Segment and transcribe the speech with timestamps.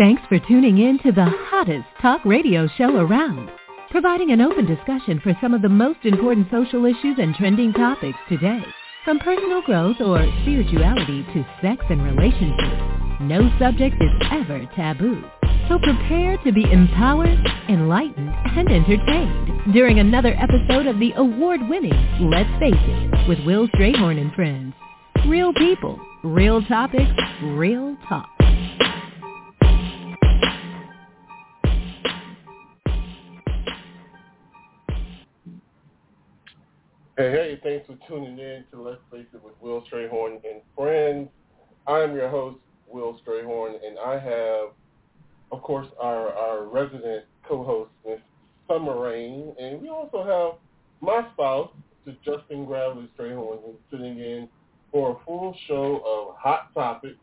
[0.00, 3.50] Thanks for tuning in to the hottest talk radio show around,
[3.90, 8.16] providing an open discussion for some of the most important social issues and trending topics
[8.26, 8.64] today.
[9.04, 15.22] From personal growth or spirituality to sex and relationships, no subject is ever taboo.
[15.68, 17.38] So prepare to be empowered,
[17.68, 24.18] enlightened, and entertained during another episode of the award-winning Let's Face It with Wil Strayhorn
[24.18, 24.72] and Friends.
[25.28, 27.12] Real people, real topics,
[27.42, 28.30] real talk.
[37.20, 41.28] Hey, hey, thanks for tuning in to Let's Face It with Wil Strayhorn and Friends.
[41.86, 42.56] I'm your host,
[42.88, 44.70] Wil Strayhorn, and I have,
[45.52, 48.20] of course, our, our resident co-host, Miss
[48.66, 50.60] Sommer Rain, and we also have
[51.02, 51.68] my spouse,
[52.06, 54.48] to Justin Gravely Strayhorn, who's sitting in
[54.90, 57.18] for a full show of hot topics,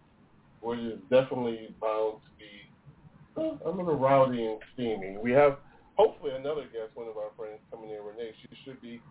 [0.61, 5.17] which is definitely bound to be uh, a little rowdy and steamy.
[5.19, 5.57] We have
[5.95, 8.33] hopefully another guest, one of our friends coming in, Renee.
[8.39, 9.01] She should be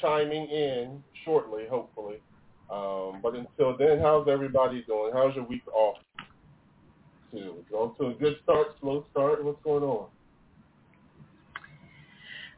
[0.00, 2.16] chiming in shortly, hopefully.
[2.70, 5.12] Um, but until then, how's everybody doing?
[5.12, 5.96] How's your week off?
[7.32, 9.44] To go to a good start, slow start.
[9.44, 10.06] What's going on?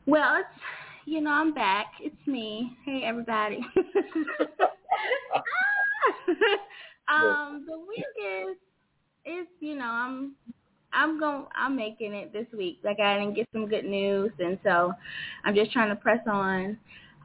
[0.07, 0.49] Well, it's
[1.05, 1.87] you know I'm back.
[2.01, 2.77] It's me.
[2.85, 3.59] Hey everybody.
[7.09, 8.57] um, the week is
[9.25, 10.35] is you know I'm
[10.93, 12.79] I'm going I'm making it this week.
[12.83, 14.93] Like I didn't get some good news, and so
[15.45, 16.79] I'm just trying to press on.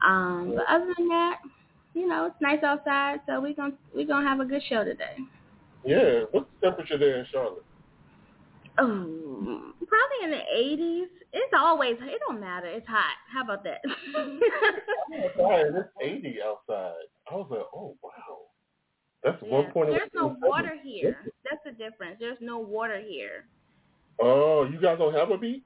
[0.04, 1.38] Um, but other than that,
[1.94, 5.16] you know, it's nice outside, so we're gonna we're gonna have a good show today.
[5.84, 6.24] Yeah.
[6.30, 7.64] What's the temperature there in Charlotte?
[8.78, 11.08] Oh, probably in the eighties.
[11.32, 12.66] It's always it don't matter.
[12.66, 13.16] It's hot.
[13.32, 13.80] How about that?
[14.16, 17.06] outside, it's eighty outside.
[17.30, 18.38] I was like, oh wow,
[19.22, 19.48] that's yeah.
[19.48, 19.90] one point.
[19.90, 21.18] There's no water here.
[21.44, 22.16] That's the difference.
[22.18, 23.46] There's no water here.
[24.20, 25.62] Oh, you guys don't have a beach?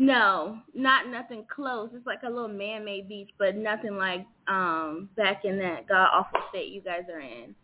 [0.00, 1.90] No, not nothing close.
[1.92, 6.40] It's like a little man-made beach, but nothing like um back in that god awful
[6.48, 7.54] state you guys are in.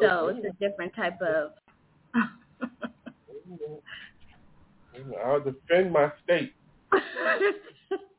[0.00, 1.50] So it's a different type of.
[5.22, 6.54] I'll defend my state.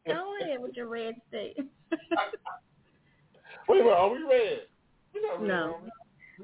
[0.05, 1.57] Go ahead with your red state.
[3.67, 4.67] Wait a minute, are we red?
[5.15, 5.47] We're not red.
[5.47, 5.63] No.
[5.63, 5.81] are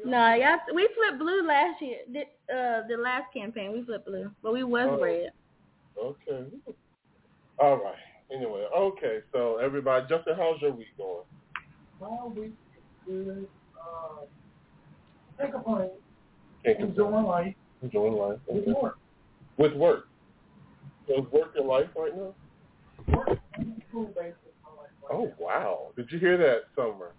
[0.03, 0.09] we?
[0.09, 2.00] no, y'all, we flipped blue last year.
[2.12, 2.22] The,
[2.52, 5.00] uh, the last campaign we flipped blue, but we was Oh.
[5.00, 5.30] red.
[6.03, 6.48] Okay.
[7.59, 7.96] All right.
[8.34, 9.20] Anyway, okay.
[9.34, 11.24] So everybody, Justin, how's your week going?
[12.00, 12.52] Well, we
[13.06, 13.47] good.
[13.80, 14.25] Uh,
[15.44, 15.90] take a plane,
[16.64, 16.92] Can't complain.
[16.92, 18.38] enjoying life, Enjoying life.
[18.47, 18.97] with work.
[19.58, 20.08] With work.
[21.08, 22.34] So is work your life right now?
[23.16, 23.40] Work,
[23.90, 24.91] school based my life.
[25.02, 25.31] Right Oh now.
[25.40, 25.88] wow!
[25.96, 27.14] Did you hear that, Sommer?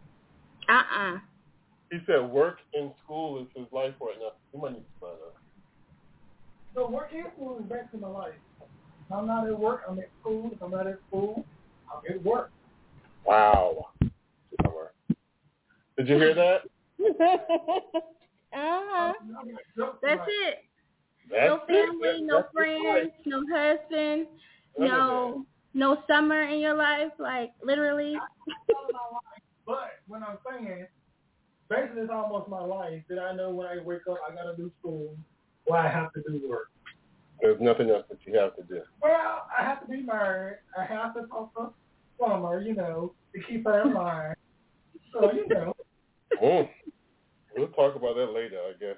[0.68, 1.18] Uh-uh.
[1.90, 4.30] He said work and school is his life right now.
[4.54, 5.34] You might need to sign up.
[6.74, 8.34] So work and school is basically my life.
[9.10, 10.50] If I'm not at work, I'm at school.
[10.54, 11.44] If I'm not at school,
[11.92, 12.52] I'm at work.
[13.26, 13.88] Wow.
[14.62, 14.92] Sommer.
[15.96, 16.60] Did you hear that?
[17.00, 17.80] uh-huh.
[18.54, 20.58] I'm not joking That's it.
[21.28, 21.66] That's no it.
[21.66, 24.26] family, That- no that's friends, no husband,
[24.78, 28.14] None no no summer in your life, like literally.
[28.14, 29.42] It's all my life.
[29.66, 30.86] But when I'm saying,
[31.68, 34.56] basically it's almost my life that I know when I wake up, I got to
[34.56, 35.16] do school
[35.66, 36.68] or I have to do work.
[37.40, 38.82] There's nothing else that you have to do.
[39.02, 40.58] Well, I have to be married.
[40.78, 41.72] I have to talk to
[42.18, 44.36] Sommer, you know, to keep her in mind.
[45.12, 45.74] So, you know,
[46.42, 46.68] Mm.
[47.56, 48.96] We'll talk about that later, I guess.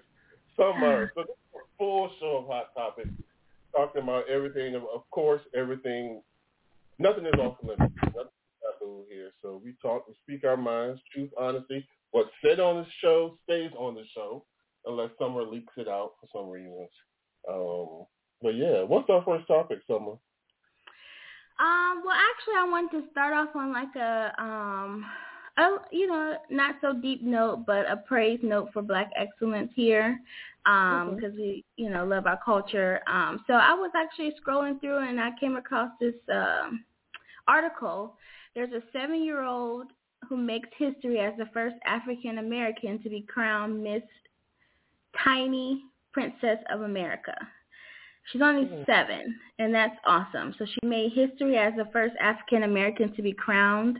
[0.57, 1.11] Sommer.
[1.15, 3.09] So this is a full show of hot topics,
[3.75, 4.75] talking about everything.
[4.75, 6.23] Of, of course, everything.
[6.99, 7.95] Nothing is off limits.
[8.05, 9.31] Nothing is taboo here.
[9.41, 11.87] So we talk, we speak our minds, truth, honesty.
[12.11, 14.45] What's said on the show stays on the show,
[14.85, 16.87] unless Sommer leaks it out for some reason.
[17.49, 18.05] Um,
[18.43, 20.17] but yeah, what's our first topic, Sommer?
[21.59, 25.05] Um, well, actually, I wanted to start off on like a um,
[25.59, 30.19] a you know, not so deep note, but a praise note for Black excellence here,
[30.67, 33.01] um, because we you know love our culture.
[33.07, 36.85] Um, so I was actually scrolling through and I came across this um
[37.47, 38.17] article.
[38.55, 39.89] There's a seven-year-old
[40.29, 44.03] who makes history as the first African American to be crowned Miss
[45.23, 47.35] Tiny Princess of America.
[48.31, 48.87] She's only Mhm.
[48.87, 50.55] seven, and that's awesome.
[50.55, 53.99] So she made history as the first African American to be crowned.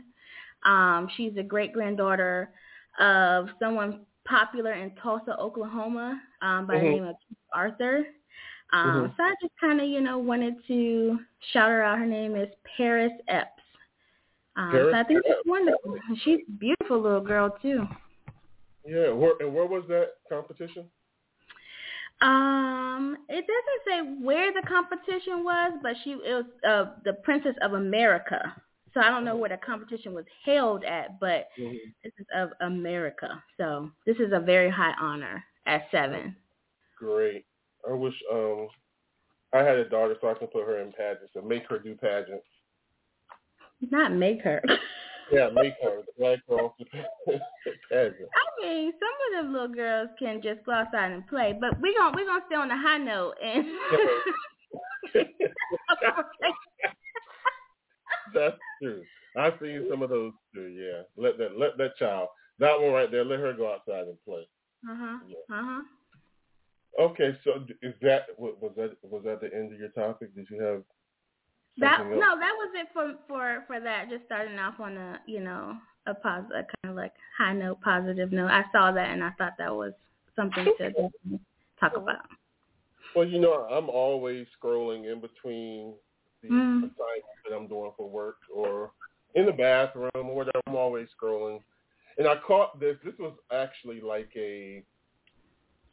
[0.63, 2.53] Um, she's a great granddaughter
[2.99, 6.91] of someone popular in Tulsa, Oklahoma, um, by the Mhm.
[6.91, 8.07] name of Keith Arthur.
[8.71, 9.17] Um, Mhm.
[9.17, 11.19] So I just kind of, you know, wanted to
[11.51, 11.99] shout her out.
[11.99, 13.61] Her name is Paris Epps.
[14.55, 15.37] Um, Paris so I think Epps.
[15.43, 15.99] she's wonderful.
[16.23, 17.87] She's a beautiful little girl too.
[18.85, 20.89] Yeah, where, and where was that competition?
[22.21, 27.55] Um, it doesn't say where the competition was, but she it was uh, the Princess
[27.61, 28.55] of America.
[28.93, 31.79] So I don't know where the competition was held at, but Mhm.
[32.03, 33.43] this is of America.
[33.57, 36.35] So this is a very high honor at seven.
[36.97, 37.45] Great.
[37.89, 38.69] I wish um
[39.53, 41.95] I had a daughter so I can put her in pageants and make her do
[41.95, 42.45] pageants.
[43.91, 44.63] Not make her.
[45.33, 46.85] Yeah, make her drag her off the
[47.89, 48.29] pageant.
[48.35, 51.97] I mean, some of them little girls can just go outside and play, but we're
[51.97, 53.65] gonna we're gonna stay on the high note and
[58.33, 59.03] That's true.
[59.35, 60.67] I've seen some of those too.
[60.67, 62.27] Yeah, let that let that child
[62.59, 63.25] that one right there.
[63.25, 64.47] Let her go outside and play.
[64.87, 65.17] Uh huh.
[65.27, 65.55] Yeah.
[65.55, 65.81] Uh huh.
[66.99, 70.35] Okay, so is that was that was that the end of your topic?
[70.35, 70.83] Did you have
[71.79, 74.09] That something no, that was it for for for that.
[74.09, 75.75] Just starting off on a you know
[76.05, 78.51] a positive kind of like high note, positive note.
[78.51, 79.93] I saw that and I thought that was
[80.35, 80.91] something to
[81.79, 82.25] talk about.
[83.15, 85.93] Well, you know, I'm always scrolling in between
[86.41, 86.77] the Mm.
[86.79, 88.91] assignments that I'm doing for work or
[89.35, 90.61] in the bathroom or whatever.
[90.67, 91.61] I'm always scrolling.
[92.17, 92.97] And I caught this.
[93.03, 94.83] This was actually like a,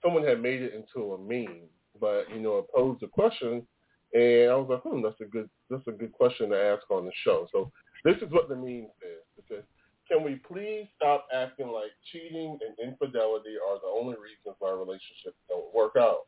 [0.02, 1.68] someone had made it into a meme,
[2.00, 3.66] but, you know, it posed a question.
[4.12, 7.04] And I was like, hmm, that's a good, that's a good question to ask on
[7.04, 7.46] the show.
[7.52, 7.70] So
[8.04, 9.22] this is what the meme says.
[9.38, 9.64] It says,
[10.10, 15.38] can we please stop acting like cheating and infidelity are the only reasons why relationships
[15.48, 16.26] don't work out?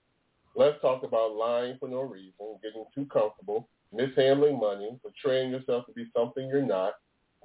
[0.55, 5.93] Let's talk about lying for no reason, getting too comfortable, mishandling money, portraying yourself to
[5.93, 6.93] be something you're not,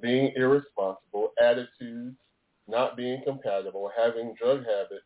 [0.01, 2.15] being irresponsible, attitudes,
[2.67, 5.05] not being compatible, having drug habits,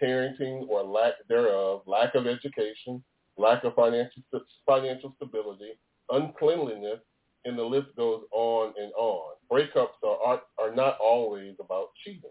[0.00, 3.02] parenting or lack thereof, lack of education,
[3.38, 4.22] lack of financial
[4.66, 5.72] financial stability,
[6.10, 7.00] uncleanliness,
[7.44, 9.34] and the list goes on and on.
[9.50, 12.30] Breakups are are, are not always about cheating.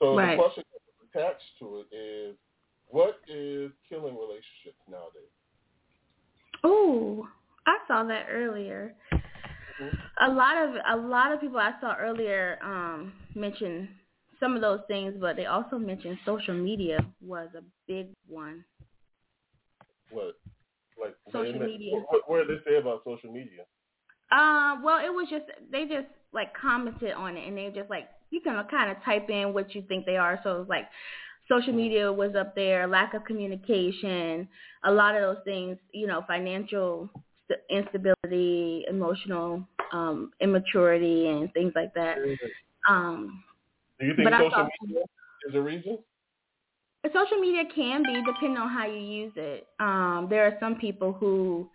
[0.00, 0.36] So Right.
[0.36, 0.64] the question
[1.14, 2.36] attached to it is,
[2.88, 5.30] what is killing relationships nowadays?
[6.64, 7.28] Oh,
[7.66, 8.94] I saw that earlier.
[9.80, 9.98] Mhm.
[10.20, 13.88] A lot of a lot of people I saw earlier um mention
[14.40, 18.64] some of those things, but they also mentioned social media was a big one.
[20.10, 20.34] What,
[21.00, 21.92] like Social they- media.
[22.08, 23.62] What, what did they say about social media?
[24.30, 28.08] Uh, well, it was just they just like commented on it, and they just like
[28.30, 30.40] you can kind of type in what you think they are.
[30.42, 30.86] So it was like
[31.48, 34.48] social media was up there, lack of communication,
[34.84, 37.08] a lot of those things, you know, financial
[37.48, 42.18] st- instability, emotional um, immaturity, and things like that.
[42.88, 43.44] Um,
[44.00, 45.02] Do you think social media
[45.48, 45.98] is a reason?
[47.12, 49.66] Social media can be depending on how you use it.
[49.80, 51.68] Um, there are some people who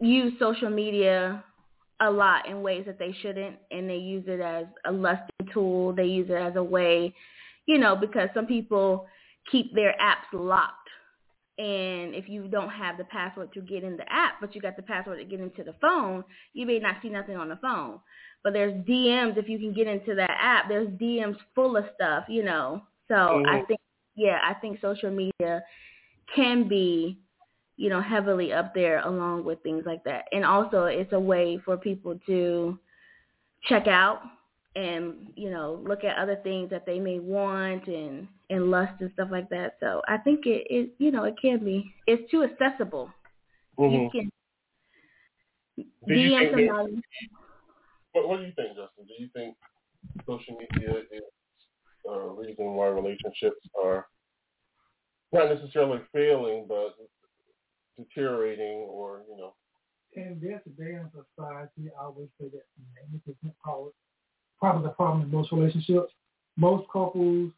[0.00, 1.44] use social media
[2.00, 5.92] a lot in ways that they shouldn't, and they use it as a lusting tool.
[5.92, 7.14] They use it as a way,
[7.66, 9.06] you know, because some people
[9.50, 10.88] keep their apps locked.
[11.58, 14.74] And if you don't have the password to get in the app, but you got
[14.74, 16.24] the password to get into the phone,
[16.54, 18.00] you may not see nothing on the phone.
[18.42, 20.68] But there's DMs if you can get into that app.
[20.68, 22.82] There's DMs full of stuff, you know.
[23.06, 23.14] So
[23.46, 23.66] I Mhm.
[23.68, 23.80] think,
[24.14, 25.62] yeah, I think social media
[26.34, 27.18] can be,
[27.76, 30.24] you know, heavily up there along with things like that.
[30.32, 32.78] And also it's a way for people to
[33.64, 34.22] check out
[34.74, 39.10] and, you know, look at other things that they may want and, and lust and
[39.14, 39.76] stuff like that.
[39.80, 41.92] So I think it, it you know, it can be.
[42.06, 43.10] It's too accessible.
[43.78, 44.12] You Mhm.
[44.12, 44.30] can
[45.76, 47.02] Do you DM somebody.
[48.12, 49.06] What, what do you think, Justin?
[49.06, 49.56] Do you think
[50.26, 51.22] social media is
[52.08, 54.06] a reason why relationships are
[55.32, 56.96] not necessarily failing, but
[57.98, 59.54] deteriorating, or you know?
[60.14, 62.64] in this day in society, I always say that
[63.12, 63.92] negative call
[64.58, 66.12] probably the problem in most relationships.
[66.56, 67.50] Most couples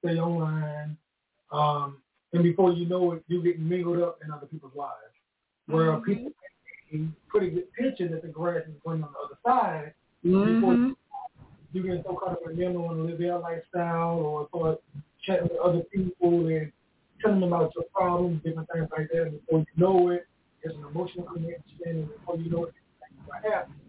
[0.00, 0.96] stay online,
[1.52, 5.14] um, and before you know it, you get mingled up in other people's lives.
[5.66, 6.04] Where Mhm.
[6.04, 6.32] people
[6.90, 10.74] take a pretty good picture that the grass is green on the other side, before
[10.74, 10.88] Mhm.
[10.88, 10.96] you
[11.82, 14.82] get so caught up in them want to live their lifestyle or start
[15.24, 16.70] chatting with other people and
[17.20, 19.22] telling them about your problems, different things like that.
[19.22, 20.26] And before you know it,
[20.62, 23.80] there's an emotional connection, and before you know it, things are happening.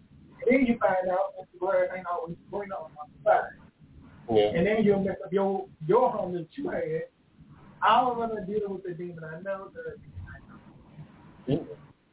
[0.42, 3.42] And then you find out that the grass ain't always green on the side.
[4.30, 4.50] Yeah.
[4.54, 7.04] And then you'll mess up your your home that you had.
[7.82, 9.96] I don't want to deal with the demon I know that.
[11.46, 11.58] Yeah.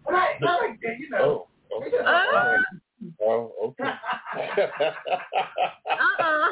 [0.06, 1.48] But I, I like that, you know.
[1.72, 1.82] Oh.
[1.82, 2.58] It's Uh.
[3.22, 3.84] Oh, okay.
[5.90, 6.50] Uh-uh.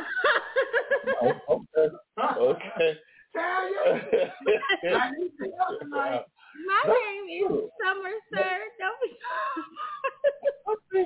[1.21, 1.87] Oh, okay.
[2.19, 2.97] Okay.
[3.33, 3.79] Tell you.
[4.95, 6.25] I need to help tonight.
[6.67, 8.57] My name is Sommer, sir.
[8.79, 9.09] Don't be.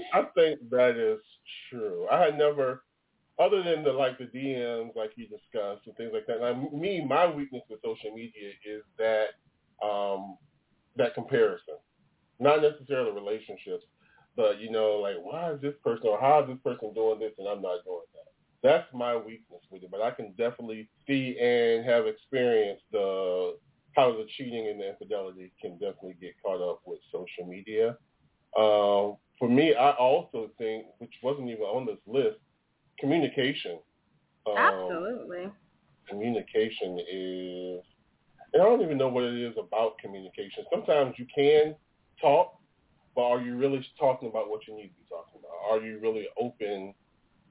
[0.14, 1.22] I think that is
[1.70, 2.08] true.
[2.12, 2.84] I had never
[3.40, 6.40] other than the like the DMs, like you discussed, and things like that.
[6.42, 9.36] Now, me, my weakness with social media is that
[9.86, 10.38] um,
[10.96, 11.76] that comparison,
[12.40, 13.84] not necessarily relationships,
[14.36, 17.34] but you know, like why is this person or how is this person doing this
[17.38, 18.32] and I'm not doing that.
[18.64, 23.58] That's my weakness with it, but I can definitely see and have experienced the
[23.96, 27.98] how the cheating and the infidelity can definitely get caught up with social media.
[28.58, 32.38] Um, for me, I also think, which wasn't even on this list,
[33.00, 33.80] communication.
[34.48, 35.52] Um, Absolutely.
[36.10, 37.82] Communication is,
[38.54, 40.64] and I don't even know what it is about communication.
[40.72, 41.76] Sometimes you can
[42.22, 42.60] talk,
[43.16, 45.72] but are you really talking about what you need to be talking about?
[45.72, 46.94] Are you really open?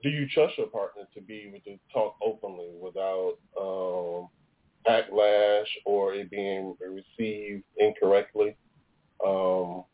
[0.03, 4.29] Do you trust your partner to be able to talk openly without um,
[4.87, 8.57] backlash or it being received incorrectly?
[9.25, 9.85] Um,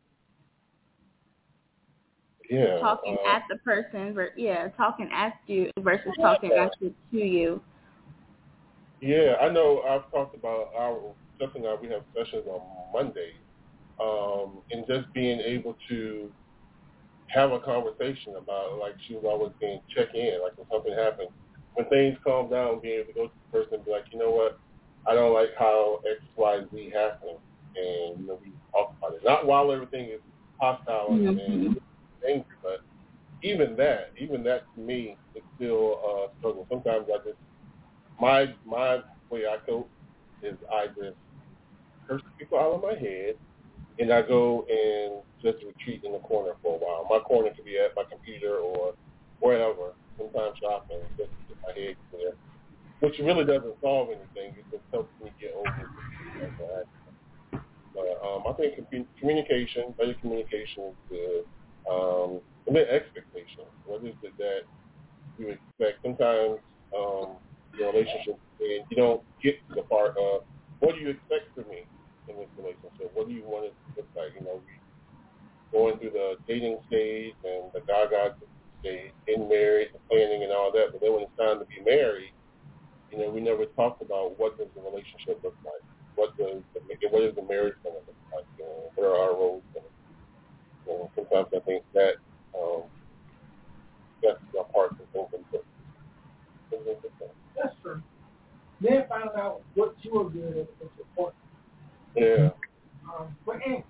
[2.50, 7.18] yeah, talking uh, at the person, yeah, talking at you versus talking at you to
[7.18, 7.62] you.
[9.00, 9.82] Yeah, I know.
[9.88, 12.60] I've talked about our something that we have sessions on
[12.92, 13.32] Monday,
[14.00, 16.30] um, and just being able to
[17.28, 21.28] have a conversation about like she was always being check in, like when something happened,
[21.75, 24.19] when things calm down, being able to go to the person and be like, you
[24.19, 24.59] know what,
[25.07, 27.38] I don't like how X Y Z happened,
[27.76, 29.25] and you know we talk about it.
[29.25, 30.21] Not while everything is
[30.61, 31.28] hostile mm-hmm.
[31.28, 31.80] and
[32.28, 32.83] angry, but
[33.42, 36.66] even that, even that to me is still a struggle.
[36.69, 37.38] Sometimes I just
[38.21, 39.88] my my way I cope
[40.42, 41.16] is I just
[42.09, 43.37] curse people out of my head,
[44.00, 47.07] and I go and just retreat in the corner for a while.
[47.09, 48.95] My corner could be at my computer or
[49.40, 49.92] wherever.
[50.16, 52.33] Sometimes shopping, just to get my head clear,
[53.00, 54.57] which really doesn't solve anything.
[54.57, 56.87] It just helps me get over it.
[57.95, 58.75] But um, I think
[59.19, 61.45] communication, better communication is good.
[61.90, 63.73] Um, and then expectations.
[63.85, 64.61] What is it that
[65.38, 66.02] you expect?
[66.02, 66.61] Sometimes
[66.97, 67.37] um,
[67.78, 70.42] your relationship, and you don't get to the part of
[70.80, 71.85] what do you expect from me
[72.37, 73.10] this relationship?
[73.14, 74.34] What do you want it to look like?
[74.38, 74.75] You know, we
[75.72, 78.34] going through the dating stage and the gaga
[78.80, 80.90] stage, getting married, the planning and all that.
[80.92, 82.34] But then when it's time to be married,
[83.10, 85.82] you know, we never talked about what does the relationship look like?
[86.14, 88.46] What does the, what is the marriage going to look like?
[88.58, 89.90] You know, what are our roles going to
[90.90, 92.14] and sometimes I think that
[92.54, 92.82] um,
[94.22, 95.60] that's the part that's to.
[97.56, 98.02] That's true.
[98.80, 101.37] Then find out what you are good at is important.
[102.17, 102.50] Yeah.
[103.05, 103.83] Um, but and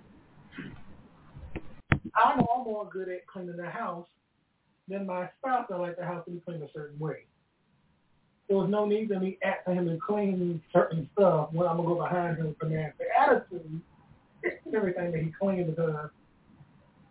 [2.14, 4.06] I know I'm more good at cleaning the house
[4.88, 5.66] than my spouse.
[5.72, 7.24] I like the house to be cleaned a certain way.
[8.48, 11.88] There was no need for me asking him to clean certain stuff when I'm gonna
[11.88, 13.80] go behind him for nasty attitude.
[14.42, 16.10] and Everything that he cleaned because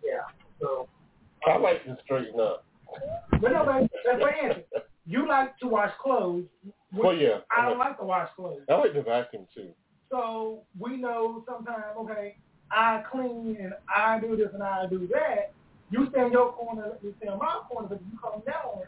[0.03, 0.21] yeah.
[0.59, 0.87] So
[1.47, 2.65] I like to straighten up.
[3.39, 4.63] But no, but that's my answer.
[5.05, 6.45] You like to wash clothes.
[6.93, 7.39] Well, yeah.
[7.55, 8.61] I don't like to wash clothes.
[8.69, 9.69] I like to vacuum too.
[10.09, 12.37] So we know sometimes, okay,
[12.71, 15.53] I clean and I do this and I do that.
[15.91, 18.83] You stay in your corner, you stay in my corner, but you come down,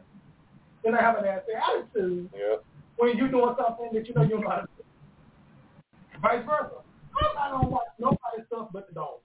[0.84, 2.30] then I have an nasty attitude.
[2.34, 2.58] Yeah.
[2.98, 4.70] When you're doing something that you know you're not.
[6.22, 6.82] Vice versa.
[7.38, 9.20] I don't watch nobody's stuff but the dog.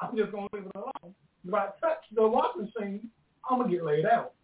[0.00, 1.14] I'm just gonna leave it alone.
[1.46, 3.08] If I touch the washing machine,
[3.48, 4.32] I'm gonna get laid out.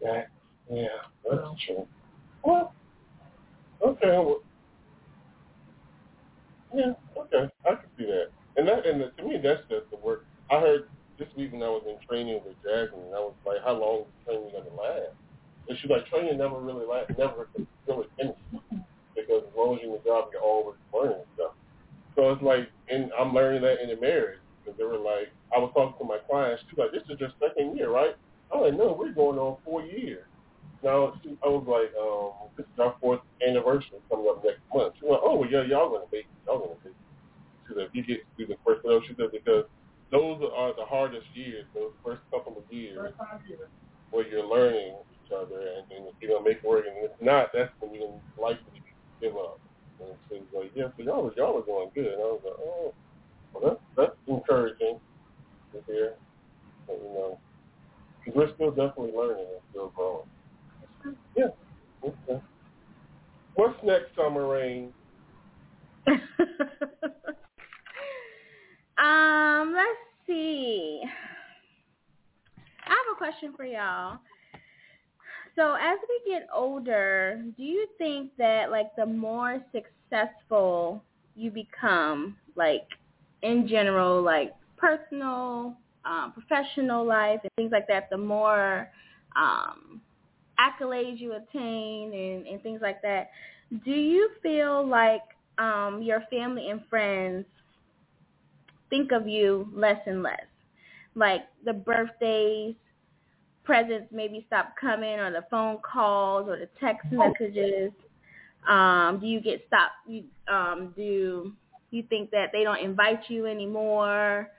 [0.00, 0.22] Yeah,
[0.70, 0.86] yeah,
[1.28, 1.56] that's so.
[1.66, 1.88] true.
[2.44, 2.72] Well,
[3.82, 4.34] okay,
[6.74, 8.28] yeah, okay, I can see that.
[8.56, 10.26] And that, and the, to me, that's just the work.
[10.50, 13.58] I heard this week when I was in training with Jasmine, and I was like,
[13.64, 15.14] "How long is training gonna last?"
[15.68, 18.36] And she's like, "Training never really lasts, never really finishes
[19.16, 21.52] because as long as you're in the job, you're always learning stuff."
[22.16, 25.58] So it's like, and I'm learning that in the marriage because they were like, I
[25.58, 26.62] was talking to my clients.
[26.68, 28.16] She's like, this is your second year, right?
[28.52, 30.24] I'm like, no, we're going on four years.
[30.82, 34.94] Now she, I was like, um, this is our fourth anniversary coming up next month.
[35.00, 36.94] She went, oh well, yeah, y'all gonna make, y'all gonna make.
[37.66, 39.64] She said, if you get through the first of she said because
[40.10, 43.68] those are the hardest years, those first couple of years, first five years.
[44.10, 46.86] where you're learning each other and, and you're gonna make it work.
[46.86, 48.80] And if not, that's when you're likely to
[49.20, 49.60] give up.
[50.00, 52.06] And she was like, yeah, so y'all, y'all are going good.
[52.06, 52.94] And I was like, oh,
[53.52, 55.00] well, that's, that's encouraging
[55.72, 56.14] to hear.
[56.86, 57.38] But, you know,
[58.24, 60.26] because we're still definitely learning and still growing.
[61.36, 61.46] Yeah.
[62.04, 62.42] Okay.
[63.54, 64.92] What's next, Sommer Rain?
[68.98, 71.02] um, let's see.
[72.86, 74.18] I have a question for y'all.
[75.56, 81.02] So as we get older, do you think that like the more successful
[81.34, 82.86] you become, like
[83.42, 88.88] in general, like personal, um, professional life and things like that, the more
[89.36, 90.00] um,
[90.58, 93.30] accolades you attain and, and things like that.
[93.84, 95.22] Do you feel like
[95.58, 97.44] um, your family and friends
[98.90, 100.46] think of you less and less?
[101.14, 102.74] Like the birthdays,
[103.64, 107.92] presents maybe stop coming, or the phone calls, or the text messages.
[108.66, 109.92] Um, do you get stopped?
[110.06, 111.52] You, um, do
[111.90, 114.50] you think that they don't invite you anymore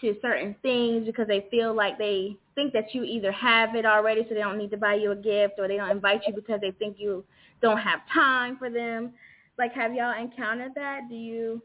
[0.00, 4.22] to certain things because they feel like they think that you either have it already,
[4.28, 6.60] so they don't need to buy you a gift, or they don't invite you because
[6.60, 7.24] they think you
[7.60, 9.12] don't have time for them?
[9.58, 11.02] Like, have y'all encountered that?
[11.08, 11.62] Do you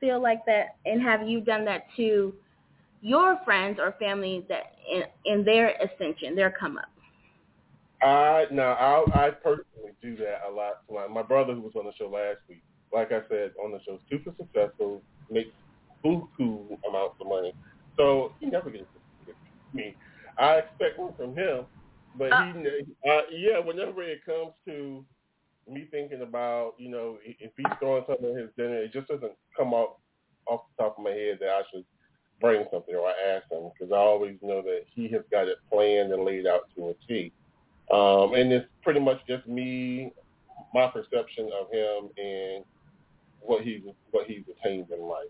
[0.00, 2.34] feel like that, and have you done that to
[3.00, 6.86] your friends or family that in, in their ascension, their come up?
[8.02, 10.82] I no, I I personally do that a lot.
[10.90, 12.62] My, my brother who was on the show last week,
[12.92, 15.50] like I said on the show, super successful, makes
[16.04, 17.54] buku amounts of money.
[17.96, 18.84] So he never gets
[19.72, 19.94] me.
[20.38, 21.64] I expect one from him,
[22.16, 22.68] but uh, he,
[23.08, 25.04] uh, yeah, whenever it comes to
[25.70, 29.32] me thinking about, you know, if he's throwing something in his dinner, it just doesn't
[29.56, 29.96] come off
[30.46, 31.84] off the top of my head that I should
[32.40, 35.56] bring something or I ask him because I always know that he has got it
[35.70, 37.32] planned and laid out to a T.
[37.90, 40.12] Um, and it's pretty much just me,
[40.74, 42.64] my perception of him and
[43.40, 45.28] what he's what he's attained in life.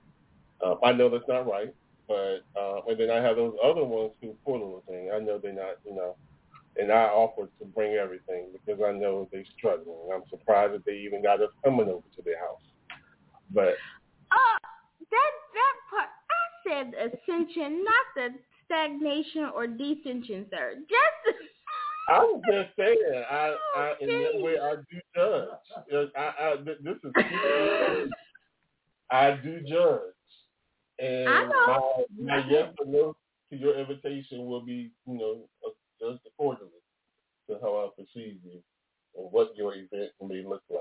[0.64, 1.74] Um, I know that's not right,
[2.06, 5.10] but uh, and then I have those other ones who pull a little thing.
[5.14, 6.16] I know they're not, you know,
[6.76, 10.10] and I offer to bring everything because I know they're struggling.
[10.12, 12.60] I'm surprised that they even got us coming over to their house.
[13.52, 13.74] But
[14.32, 14.58] uh,
[15.10, 18.28] that that part, I said ascension, not the
[18.64, 20.74] stagnation or descension, sir.
[20.88, 21.38] Just
[22.08, 22.98] I'm just saying,
[23.30, 26.10] I, I in that way I do judge.
[26.16, 27.12] I, I this is
[29.10, 30.13] I do judge,
[30.98, 31.80] and my
[32.20, 33.16] my yes or no
[33.50, 35.38] to your invitation will be, you know,
[36.00, 36.70] just accordingly
[37.48, 38.62] to how I perceive you
[39.16, 40.80] and what your event may look like.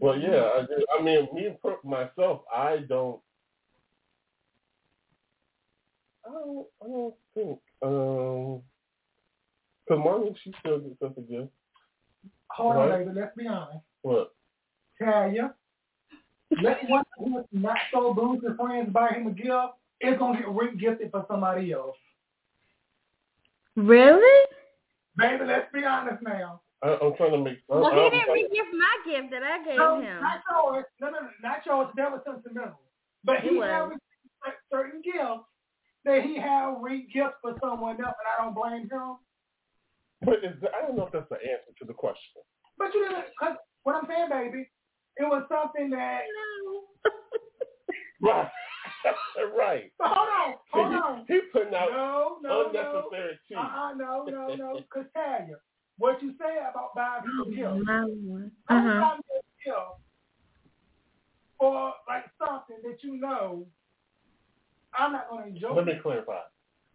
[0.00, 3.20] But yeah, I, just, I mean, me and myself, I don't,
[6.26, 7.58] I don't, I don't think.
[7.82, 8.62] Um,
[9.88, 11.48] Cause Marlon, she still gets us a gift.
[12.50, 12.90] Hold right?
[12.90, 13.20] on, baby.
[13.20, 13.84] Let's be honest.
[14.02, 14.34] What?
[14.98, 15.50] Tell you.
[16.62, 19.74] Let one of his not so boozy friends buy him a gift.
[20.00, 21.96] It's gonna get re-gifted for somebody else.
[23.74, 24.46] Really?
[25.16, 26.60] Baby, let's be honest now.
[26.84, 27.58] Uh, I, am trying to make.
[27.70, 30.20] Uh, well, he didn't re-gift my gift that I gave no, him.
[30.20, 30.84] Not yours.
[31.00, 31.88] No, no, no, not yours.
[31.96, 32.80] That was sentimental.
[33.24, 33.90] But he had
[34.70, 35.48] certain gifts
[36.04, 39.16] that he had re-gift for someone else, and I don't blame him.
[40.22, 42.42] But is the, I don't know if that's the answer to the question.
[42.78, 44.68] But you didn't, cause what I'm saying, baby,
[45.16, 46.20] it was something that.
[48.22, 48.48] right.
[49.56, 49.92] right.
[49.98, 51.24] But hold on, hold he, on.
[51.28, 53.58] He putting out no, no, unnecessary no.
[53.58, 54.80] Uh-uh, no, no, no.
[54.92, 55.56] Cause Talia,
[55.98, 57.88] what you say about buying people gifts?
[57.88, 58.08] Uh-huh.
[58.68, 59.78] I'm buying a gift
[61.58, 63.66] for like something that you know
[64.98, 65.74] I'm not going to enjoy.
[65.74, 66.40] Let me clarify.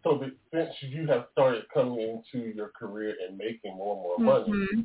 [0.04, 4.52] So since you have started coming into your career and making more and more money,
[4.52, 4.82] mm-hmm.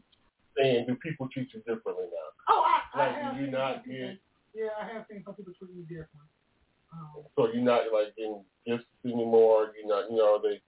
[0.58, 2.28] Saying do people treat you differently now?
[2.48, 3.38] Oh, I, like, I.
[3.38, 4.18] Do you not get?
[4.54, 6.28] Yeah, I have seen some people treat me different.
[6.92, 9.72] Um, so you're not like in gifts anymore.
[9.76, 10.10] You're not.
[10.10, 10.60] You know, they.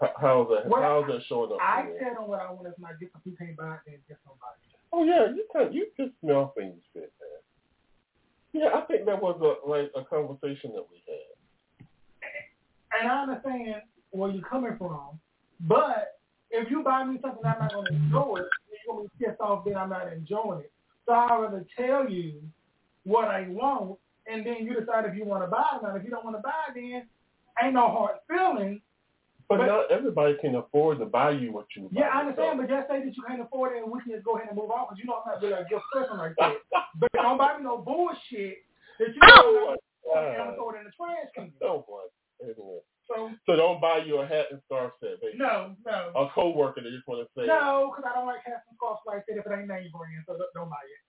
[0.00, 0.70] How's that?
[0.70, 1.58] How's that showing up?
[1.60, 3.12] I tell them what I want as my gift.
[3.18, 4.60] If you can't buy then get somebody.
[4.92, 5.72] Oh yeah, you can.
[5.72, 7.40] You can smell things fit, man.
[8.52, 11.30] Yeah, I think that was a like a conversation that we had
[12.98, 15.18] and I understand where you're coming from,
[15.60, 16.19] but
[16.50, 18.46] if you buy me something I'm not going to enjoy it,
[18.86, 20.72] you're going to be pissed off that I'm not enjoying it.
[21.06, 22.42] So I'd rather tell you
[23.04, 25.96] what I want, and then you decide if you want to buy it or not.
[25.96, 27.06] If you don't want to buy it, then
[27.62, 28.80] ain't no hard feelings.
[29.48, 32.00] But, but not everybody can afford to buy you what you buy.
[32.02, 34.24] Yeah, I understand, but just say that you can't afford it and we can just
[34.24, 36.38] go ahead and move on because you know I'm not really a gift person like
[36.38, 36.54] that.
[37.00, 38.62] but don't buy me no bullshit
[39.00, 41.50] that you oh know oh, I'm not throw it in the trash can.
[41.62, 42.06] Oh, boy.
[42.38, 42.78] Anyway.
[43.10, 45.36] So, so don't buy you a hat and scarf set, baby.
[45.36, 46.12] No, no.
[46.14, 47.46] A coworker that just want to say.
[47.46, 50.22] No, because I don't like hats and scarves like that if it ain't name brand,
[50.26, 51.02] so don't, don't buy it.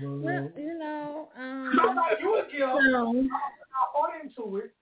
[0.00, 2.54] Well, you know, um, I'm not you a gift.
[2.92, 3.08] No.
[3.10, 4.72] I'm not into it.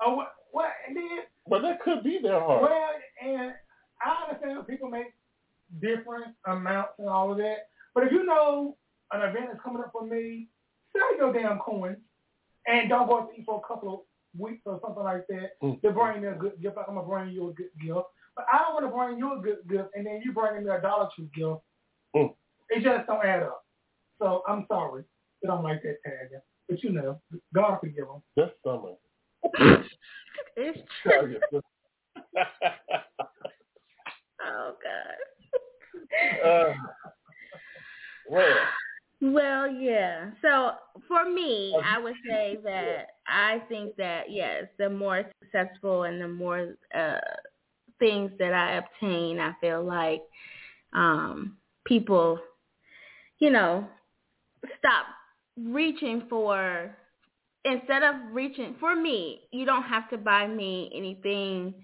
[0.00, 0.34] Oh, what?
[0.52, 0.70] What?
[0.86, 1.08] And then.
[1.48, 2.62] But that could be their heart.
[2.62, 2.90] Well,
[3.20, 3.52] and
[4.00, 5.12] I understand people make
[5.80, 7.68] different amounts and all of that.
[7.94, 8.76] But if you know
[9.12, 10.46] an event is coming up for me,
[10.92, 11.98] sell your damn coins
[12.66, 14.00] and don't go to eat for a couple of
[14.40, 15.80] weeks or something like that mm.
[15.82, 16.76] to bring me a good gift.
[16.78, 19.42] I'm gonna bring you a good gift, but I don't want to bring you a
[19.42, 21.60] good gift and then you bring me a Dollar Tree gift.
[22.16, 22.34] Mm.
[22.70, 23.64] It just don't add up.
[24.18, 25.04] So I'm sorry.
[25.42, 26.40] That I don't like that tag.
[26.68, 27.20] But you know,
[27.54, 28.22] God forgive them.
[28.36, 28.94] This summer.
[30.56, 31.36] it's true.
[34.46, 36.48] oh God.
[36.48, 36.74] Uh,
[38.30, 38.56] well.
[39.20, 40.32] Well, yeah.
[40.42, 40.72] So
[41.08, 46.28] for me, I would say that I think that yes, the more successful and the
[46.28, 47.18] more uh,
[47.98, 50.22] things that I obtain, I feel like
[50.94, 52.40] um, people,
[53.38, 53.88] you know,
[54.78, 55.06] stop
[55.56, 56.96] reaching for
[57.64, 59.42] instead of reaching for me.
[59.52, 61.74] You don't have to buy me anything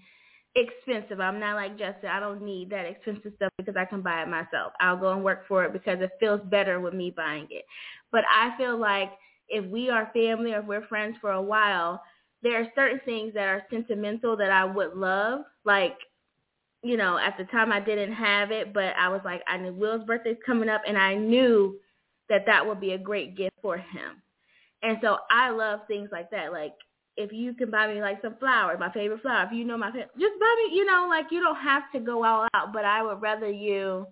[0.55, 1.19] expensive.
[1.19, 2.09] I'm not like Justin.
[2.09, 4.73] I don't need that expensive stuff because I can buy it myself.
[4.79, 7.65] I'll go and work for it because it feels better with me buying it.
[8.11, 9.11] But I feel like
[9.47, 12.01] if we are family or if we're friends for a while,
[12.43, 15.41] there are certain things that are sentimental that I would love.
[15.63, 15.95] Like,
[16.83, 19.73] you know, at the time I didn't have it, but I was like, I knew
[19.73, 21.77] Wil's birthday's coming up and I knew
[22.29, 24.21] that that would be a great gift for him.
[24.81, 26.51] And so I love things like that.
[26.51, 26.73] Like
[27.17, 29.91] if you can buy me like some flowers, my favorite flower, if you know my
[29.91, 32.85] favorite, just buy me, you know, like you don't have to go all out, but
[32.85, 34.07] I would rather you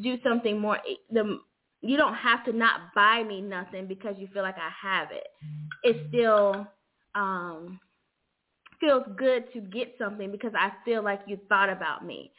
[0.00, 0.78] do something more,
[1.10, 1.38] the,
[1.82, 5.26] you don't have to not buy me nothing because you feel like I have it.
[5.82, 6.66] It still
[7.14, 7.80] um,
[8.80, 12.32] feels good to get something because I feel like you thought about me.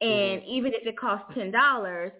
[0.00, 0.50] And mm-hmm.
[0.50, 2.10] even if it costs $10,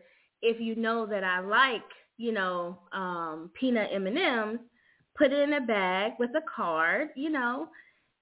[0.43, 1.83] if you know that I like,
[2.17, 4.59] you know, um, peanut M&Ms,
[5.17, 7.69] put it in a bag with a card, you know,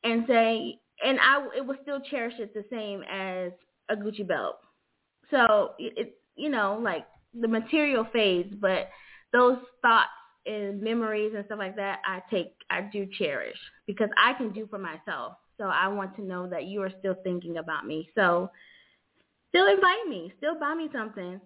[0.04, 3.52] and say, and I it will still cherish it the same as
[3.88, 4.58] a Gucci belt.
[5.30, 7.06] So it, you know, like
[7.38, 8.90] the material fades, but
[9.32, 10.08] those thoughts
[10.46, 14.66] and memories and stuff like that, I take, I do cherish because I can do
[14.66, 15.34] for myself.
[15.58, 18.10] So I want to know that you are still thinking about me.
[18.14, 18.50] So
[19.50, 21.40] still invite me, still buy me something.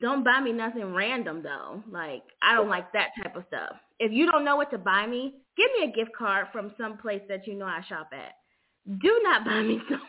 [0.00, 1.82] Don't buy me nothing random though.
[1.90, 3.76] Like I don't like that type of stuff.
[4.02, 6.98] If you don't know what to buy me, give me a gift card from some
[6.98, 8.34] place that you know I shop at.
[9.00, 10.00] Do not buy me some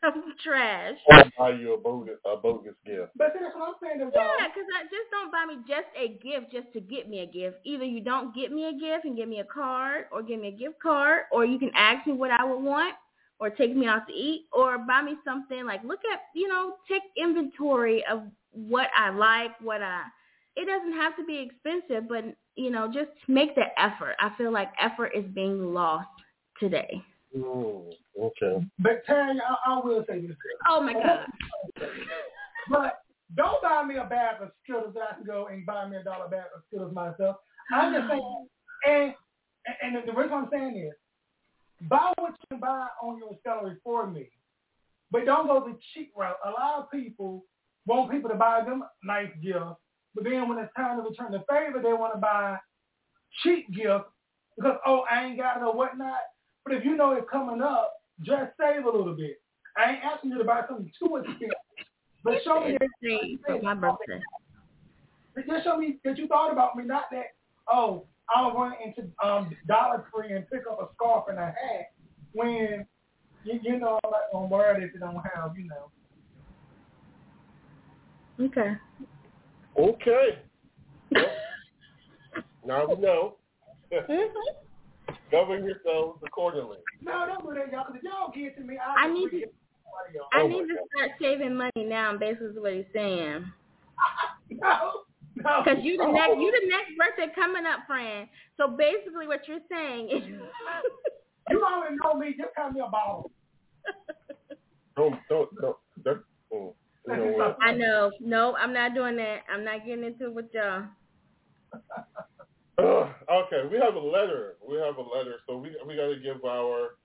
[0.00, 0.94] some trash.
[1.08, 3.10] Or buy you a bogus a bogus gift.
[3.16, 3.98] But that's what I'm saying.
[4.14, 7.26] Yeah, because I just don't buy me just a gift just to get me a
[7.26, 7.56] gift.
[7.64, 10.46] Either you don't get me a gift and give me a card, or give me
[10.46, 12.94] a gift card, or you can ask me what I would want,
[13.40, 16.76] or take me out to eat, or buy me something like look at you know
[16.86, 20.04] take inventory of what I like, what I
[20.56, 22.24] it doesn't have to be expensive, but
[22.56, 24.16] you know, just make the effort.
[24.18, 26.08] I feel like effort is being lost
[26.58, 27.02] today.
[27.36, 28.66] Mm, okay.
[28.78, 30.36] But Terry, I, I will say this.
[30.68, 31.26] Oh my God.
[32.70, 33.02] but
[33.36, 36.02] don't buy me a bag of Skittles that I can go and buy me a
[36.02, 37.36] dollar bag of Skittles myself.
[37.72, 38.46] I'm just saying,
[38.86, 39.14] and
[39.82, 43.76] and, and the reason I'm saying is, buy what you can buy on your salary
[43.84, 44.28] for me,
[45.10, 46.36] but don't go the cheap route.
[46.44, 47.44] A lot of people
[47.86, 49.76] want people to buy them nice gifts,
[50.14, 52.58] but then when it's time to return the favor, they want to buy
[53.42, 54.10] cheap gifts
[54.56, 56.18] because, oh, I ain't got no whatnot.
[56.64, 59.40] But if you know it's coming up, just save a little bit.
[59.76, 61.50] I ain't asking you to buy something too expensive.
[62.24, 64.20] But show me that for my birthday.
[65.46, 67.26] Just show me that you thought about me, not that,
[67.68, 71.92] oh, I'll run into um, Dollar Tree and pick up a scarf and a hat
[72.32, 72.86] when,
[73.44, 75.90] you, you know, I'm to wear it if you don't have, you know,
[78.40, 78.72] Okay.
[79.80, 80.38] Okay.
[82.62, 83.36] Well, now we know.
[83.90, 85.14] mm-hmm.
[85.30, 86.76] Govern yourselves accordingly.
[87.00, 87.84] No, don't do that, y'all.
[87.84, 88.76] Cause y'all get to me.
[88.76, 89.46] I, I need to.
[90.34, 92.16] I oh need to start saving money now.
[92.18, 93.50] Basically, what he's saying.
[94.50, 95.02] no.
[95.36, 95.62] No.
[95.64, 96.12] Because you the oh.
[96.12, 98.28] next, you the next birthday coming up, friend.
[98.58, 100.22] So basically, what you're saying is,
[101.48, 102.34] you already know me.
[102.36, 103.30] Just call me a ball.
[104.96, 105.76] don't, don't, don't.
[107.10, 108.10] I know.
[108.20, 109.40] No, I'm not doing that.
[109.52, 110.84] I'm not getting into it with y'all.
[112.80, 114.56] okay, we have a letter.
[114.66, 116.96] We have a letter, so we we got to give our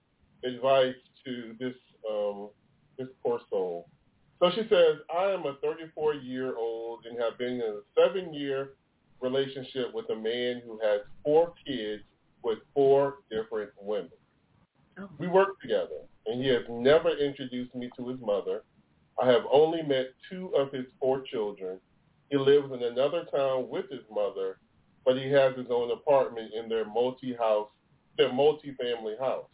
[0.43, 1.75] advice to this
[2.09, 2.49] um,
[2.97, 3.87] this poor soul.
[4.39, 8.33] So she says, I am a 34 year old and have been in a seven
[8.33, 8.71] year
[9.21, 12.03] relationship with a man who has four kids
[12.43, 14.11] with four different women.
[14.99, 15.09] Oh.
[15.17, 18.63] We work together, and he has never introduced me to his mother
[19.21, 21.79] I have only met two of his four children.
[22.29, 24.59] He lives in another town with his mother,
[25.05, 27.69] but he has his own apartment in their multi-house,
[28.17, 29.49] their multi-family house.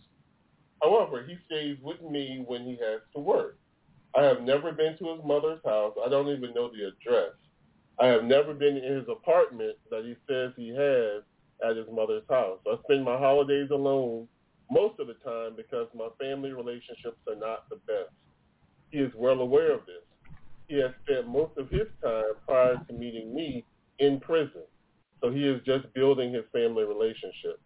[0.81, 3.57] However, he stays with me when he has to work.
[4.15, 5.93] I have never been to his mother's house.
[6.03, 7.33] I don't even know the address.
[7.99, 11.23] I have never been in his apartment that he says he has
[11.63, 12.59] at his mother's house.
[12.67, 14.27] I spend my holidays alone
[14.71, 18.09] most of the time because my family relationships are not the best.
[18.91, 20.03] He is well aware of this.
[20.67, 23.65] He has spent most of his time prior to meeting me
[23.99, 24.63] in prison.
[25.21, 27.61] So he is just building his family relationships.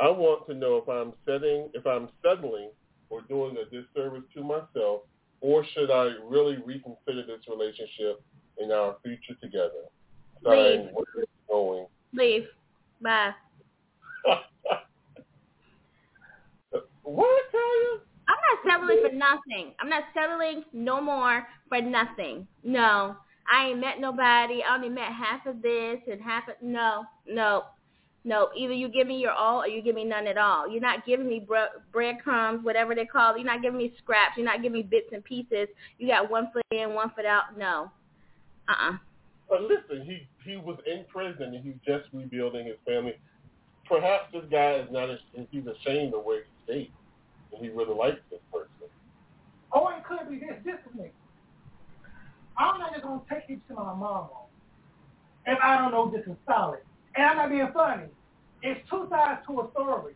[0.00, 2.70] I want to know if I'm setting, if I'm settling
[3.10, 5.02] or doing a disservice to myself,
[5.40, 8.22] or should I really reconsider this relationship
[8.58, 9.88] in our future together?
[10.42, 10.88] Leave.
[10.92, 11.86] where is it going?
[12.14, 12.46] Leave.
[13.02, 13.32] Bye.
[17.02, 18.00] what, Talia?
[18.64, 19.74] Not settling for nothing.
[19.80, 22.46] I'm not settling no more for nothing.
[22.64, 23.16] No.
[23.52, 24.62] I ain't met nobody.
[24.62, 27.64] I only met half of this and half of no, no,
[28.24, 28.48] no.
[28.56, 30.70] Either you give me your all or you give me none at all.
[30.70, 33.38] You're not giving me bre- breadcrumbs, whatever they call it.
[33.38, 34.36] You're not giving me scraps.
[34.36, 35.68] You're not giving me bits and pieces.
[35.98, 37.58] You got one foot in, one foot out.
[37.58, 37.90] No.
[38.68, 38.98] Uh-uh.
[39.48, 43.14] But listen, he he was in prison and he's just rebuilding his family.
[43.88, 45.08] Perhaps this guy is not.
[45.50, 46.92] He's ashamed of where he stayed,
[47.52, 48.68] and he really likes this person.
[49.72, 50.56] Oh, it could be this.
[50.64, 51.10] This is me.
[52.58, 54.28] I'm not just gonna take you to my mama
[55.46, 56.80] if I don't know this is solid.
[57.16, 58.08] And I'm not being funny.
[58.62, 60.14] It's two sides to a story.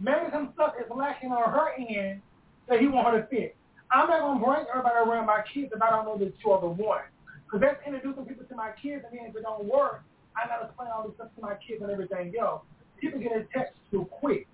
[0.00, 2.20] Maybe some stuff is lacking on her end
[2.68, 3.54] that he want her to fix.
[3.90, 6.60] I'm not gonna bring everybody around my kids if I don't know that you are
[6.60, 7.06] the one.
[7.44, 10.02] Because that's introducing people to my kids, and then if it don't work,
[10.36, 12.62] I gotta explain all this stuff to my kids and everything else.
[13.00, 14.48] People get attached too quick.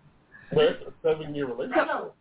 [0.53, 1.87] A seven-year relationship.
[1.87, 2.13] Know.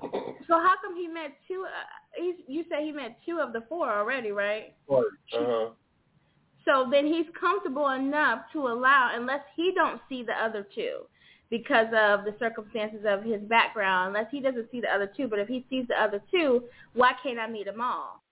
[0.00, 1.66] So how come he met two?
[1.66, 4.74] Uh, he's, you say he met two of the four already, right?
[4.88, 5.04] Right.
[5.34, 5.70] Uh-huh.
[6.64, 11.00] So then he's comfortable enough to allow, unless he don't see the other two
[11.50, 15.28] because of the circumstances of his background, unless he doesn't see the other two.
[15.28, 18.22] But if he sees the other two, why can't I meet them all?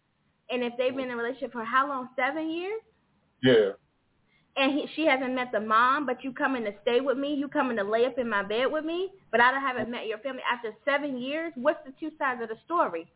[0.51, 2.11] And if they've been in a relationship for how long?
[2.15, 2.81] Seven years?
[3.43, 3.71] Yeah.
[4.57, 7.47] And he, she hasn't met the mom, but you coming to stay with me, you
[7.47, 10.19] coming to lay up in my bed with me, but I don't haven't met your
[10.19, 11.53] family after seven years.
[11.57, 13.07] What's the two sides of the story?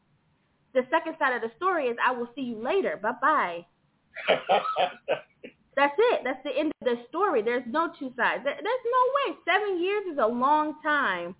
[0.74, 2.98] The second side of the story is I will see you later.
[3.02, 3.66] Bye bye.
[5.76, 6.20] That's it.
[6.24, 7.42] That's the end of the story.
[7.42, 8.42] There's no two sides.
[8.44, 9.36] There's no way.
[9.46, 11.34] Seven years is a long time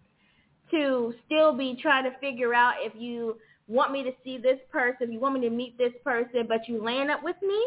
[0.70, 3.36] to still be trying to figure out if you
[3.66, 6.68] want me to see this person, if you want me to meet this person, but
[6.68, 7.60] you land up with me.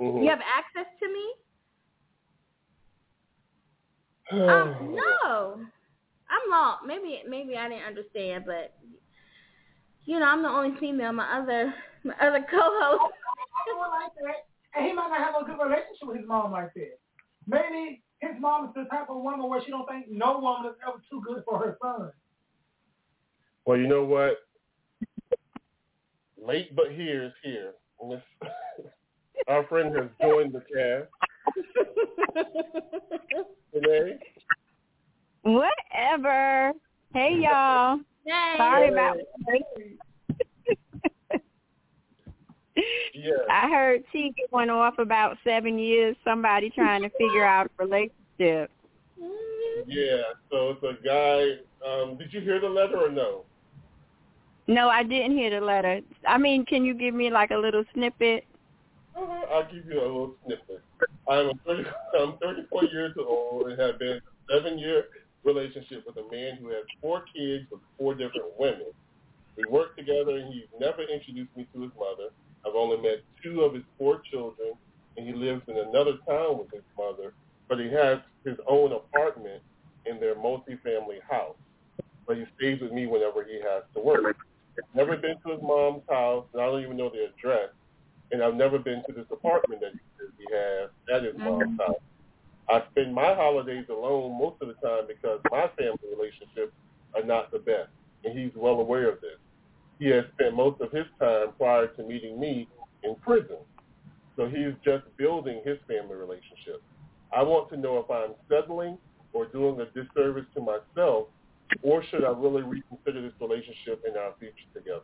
[0.00, 0.22] Mhm.
[0.22, 1.34] You have access to me.
[4.32, 5.60] Um, no,
[6.30, 6.84] I'm lost.
[6.86, 8.76] Maybe maybe I didn't understand, but
[10.04, 11.12] you know I'm the only female.
[11.12, 13.12] My other my other co-host.
[13.68, 16.72] Someone like that, and he might not have a good relationship with his mom like
[16.74, 17.00] that.
[17.48, 20.76] Maybe his mom is the type of woman where she don't think no woman is
[20.86, 22.12] ever too good for her son.
[23.66, 24.36] Well, you know what?
[26.40, 27.72] Late but here is here.
[28.08, 28.20] Miss-
[29.48, 31.08] Our friend has joined the cast
[33.74, 34.18] today.
[35.42, 36.72] Whatever.
[37.14, 37.98] Hey y'all.
[38.26, 38.54] Yay.
[38.56, 39.16] Sorry about
[43.12, 43.40] Yes.
[43.50, 48.70] I heard T going off about seven years, somebody trying to figure out a relationship.
[49.86, 50.22] Yeah.
[50.50, 51.58] So it's a guy.
[51.86, 53.44] Um, did you hear the letter or no?
[54.66, 56.00] No, I didn't hear the letter.
[56.26, 58.44] I mean, can you give me like a little snippet?
[59.16, 60.82] I'll give you a little snippet.
[61.28, 61.84] I'm a 30,
[62.20, 65.04] I'm 34 years old and have been in a seven-year
[65.44, 68.92] relationship with a man who has four kids with four different women.
[69.56, 72.30] We work together, and he's never introduced me to his mother.
[72.66, 74.72] I've only met two of his four children,
[75.16, 77.32] and he lives in another town with his mother,
[77.68, 79.62] but he has his own apartment
[80.06, 81.56] in their multi-family house.
[82.26, 84.36] But he stays with me whenever he has to work.
[84.94, 87.70] Never been to his mom's house, and I don't even know the address.
[88.32, 91.64] And I've never been to this apartment that he says he has at his mom's
[91.64, 91.76] mm-hmm.
[91.78, 92.00] house.
[92.68, 96.72] I spend my holidays alone most of the time because my family relationships
[97.16, 97.90] are not the best,
[98.24, 99.38] and he's well aware of this.
[99.98, 102.68] He has spent most of his time prior to meeting me
[103.02, 103.56] in prison,
[104.36, 106.80] so he's just building his family relationship.
[107.36, 108.98] I want to know if I'm settling
[109.32, 111.26] or doing a disservice to myself,
[111.82, 115.02] or should I really reconsider this relationship and our future together?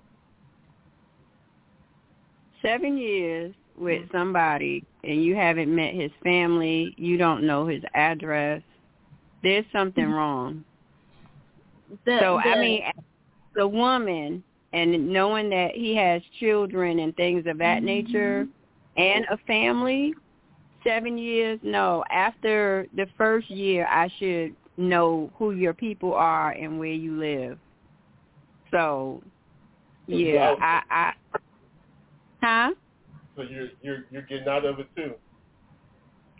[2.62, 4.16] Seven years with mm-hmm.
[4.16, 8.62] somebody and you haven't met his family, you don't know his address.
[9.42, 10.14] There's something mm-hmm.
[10.14, 10.64] wrong.
[12.04, 12.82] The- So I mean,
[13.54, 14.42] the woman
[14.72, 17.86] and knowing that he has children and things of that mm-hmm.
[17.86, 18.46] nature
[18.96, 20.14] and a family,
[20.84, 22.04] seven years, no.
[22.10, 27.58] After the first year, I should know who your people are and where you live.
[28.70, 29.22] So,
[30.06, 31.12] yeah, I, I,
[32.42, 32.70] huh?
[33.36, 35.14] So you're you're you're getting out of it too.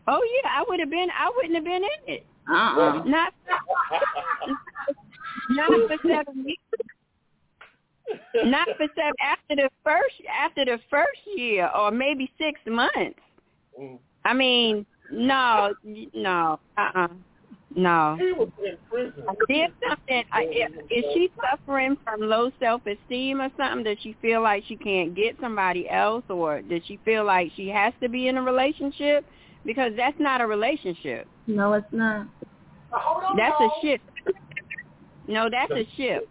[0.08, 1.08] Oh yeah, I would have been.
[1.10, 2.26] I wouldn't have been in it.
[2.48, 3.04] uh-uh.
[3.04, 3.34] Not,
[5.50, 6.56] not for seven years.
[8.44, 9.12] Not for seven.
[9.20, 13.18] After the first, after the first year, or maybe six months.
[13.80, 13.98] Mm.
[14.24, 15.74] I mean, No,
[16.14, 17.08] no, uh-uh.
[17.76, 18.16] No.
[18.18, 19.24] He was in prison.
[19.48, 20.24] There's something.
[20.32, 20.44] I,
[20.90, 23.84] is she suffering from low self-esteem or something?
[23.84, 27.68] Does she feel like she can't get somebody else, or does she feel like she
[27.68, 29.26] has to be in a relationship?
[29.66, 31.28] Because that's not a relationship.
[31.46, 32.26] No, it's not.
[33.36, 34.00] That's a ship.
[35.28, 36.28] No, that's a ship.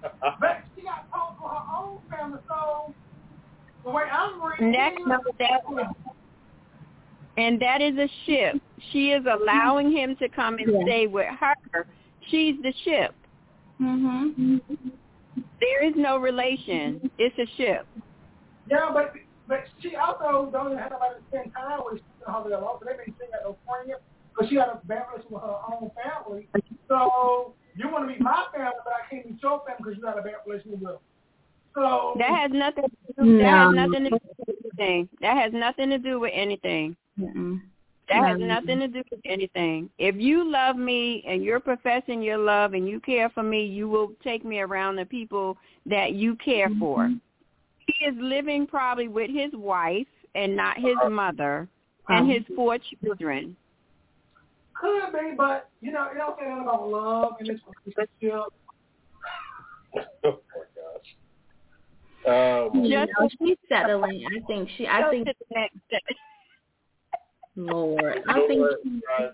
[0.00, 2.92] But she got told for her own family, so
[3.84, 5.60] the way I'm reading That's no, that,
[7.38, 8.60] and that is a ship.
[8.90, 10.82] She is allowing him to come and Yeah.
[10.82, 11.86] stay with her.
[12.26, 13.14] She's the ship.
[13.80, 14.60] Mhm.
[15.60, 17.10] There is no relation.
[17.16, 17.86] It's a ship.
[18.68, 19.14] Yeah, but
[19.46, 22.00] but she also don't even have nobody to spend time with.
[22.02, 24.00] She's in her alone, so they mean she ain't got no friends.
[24.36, 26.48] But she got a bad relationship with her own family.
[26.88, 30.02] So you want to be my family, but I can't meet your family because you
[30.02, 30.98] got a bad relationship with them.
[31.74, 32.84] So That has nothing.
[32.84, 35.08] To do, That has nothing to do with anything.
[35.20, 36.96] That has nothing to do with anything.
[37.18, 37.60] Mm-mm.
[38.08, 39.90] That has nothing to do with anything.
[39.98, 43.86] If you love me and you're professing your love and you care for me, you
[43.86, 46.80] will take me around the people that you care mm-hmm.
[46.80, 47.12] for.
[47.86, 51.10] He is living probably with his wife and not his uh-huh.
[51.10, 51.68] mother
[52.08, 52.18] uh-huh.
[52.18, 53.56] and his four children.
[54.74, 58.52] could be, but you know, it don't say nothing about love and this relationship.
[60.24, 62.72] oh my gosh.
[62.74, 64.24] Um, You Just- know, she's settling.
[64.26, 64.86] I think she.
[64.86, 66.00] I Go think to the next step.
[67.58, 68.22] Lord.
[68.28, 69.30] I know think she, guys?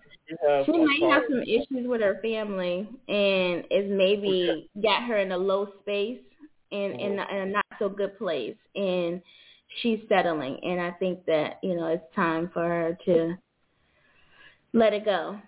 [0.49, 5.19] Have she a might have some issues with her family, and is maybe got her
[5.19, 6.21] in a low space
[6.73, 9.21] and in, a, in a not so good place, and
[9.83, 10.59] she's settling.
[10.63, 13.37] And I think that you know it's time for her to
[14.73, 15.39] let it go.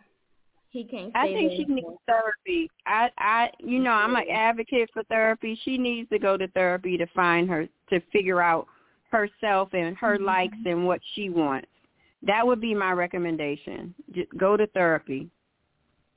[0.71, 1.11] He can't.
[1.17, 2.71] I think there she needs therapy.
[2.85, 4.37] I, I, you know, I'm an mm-hmm.
[4.37, 5.59] advocate for therapy.
[5.65, 8.67] She needs to go to therapy to find her, to figure out
[9.11, 10.27] herself and her mm-hmm.
[10.27, 11.69] likes and what she wants.
[12.27, 13.95] That would be my recommendation.
[14.12, 15.31] Just go to therapy.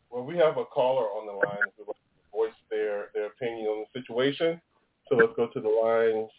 [0.09, 3.27] Well, we have a caller on the line who would like to voice their, their
[3.27, 4.59] opinion on the situation.
[5.07, 6.29] So let's go to the lines.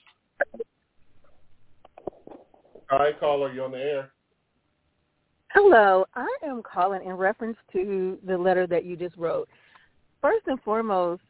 [2.88, 3.52] Hi, caller.
[3.52, 4.10] You on the air?
[5.52, 9.48] Hello, I am calling in reference to the letter that you just wrote.
[10.20, 11.22] First and foremost,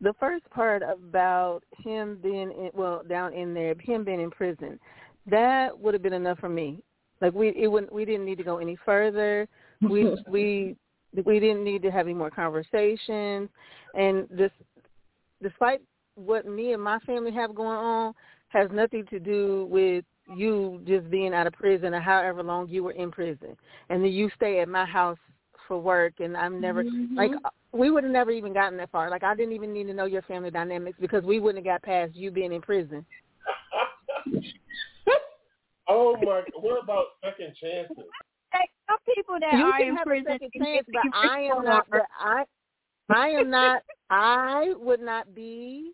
[0.00, 4.80] the first part about him being in, well down in there, him being in prison,
[5.26, 6.82] that would have been enough for me.
[7.20, 9.48] Like we it wouldn't we didn't need to go any further.
[9.88, 10.76] We we
[11.24, 13.48] we didn't need to have any more conversations,
[13.94, 14.50] and this
[15.42, 15.80] despite
[16.16, 18.14] what me and my family have going on
[18.48, 20.04] has nothing to do with
[20.36, 23.56] you just being out of prison or however long you were in prison
[23.90, 25.18] and then you stay at my house
[25.66, 27.16] for work and I'm never Mhm.
[27.16, 27.32] like
[27.72, 29.10] we would have never even gotten that far.
[29.10, 31.82] Like I didn't even need to know your family dynamics because we wouldn't have got
[31.82, 33.04] past you being in prison.
[35.88, 36.42] oh my!
[36.54, 38.04] What about second chances?
[38.52, 41.40] Hey, some people that you are can in have prison, a second chance, but I
[41.40, 42.44] am not the I
[43.10, 45.92] I am not I would not be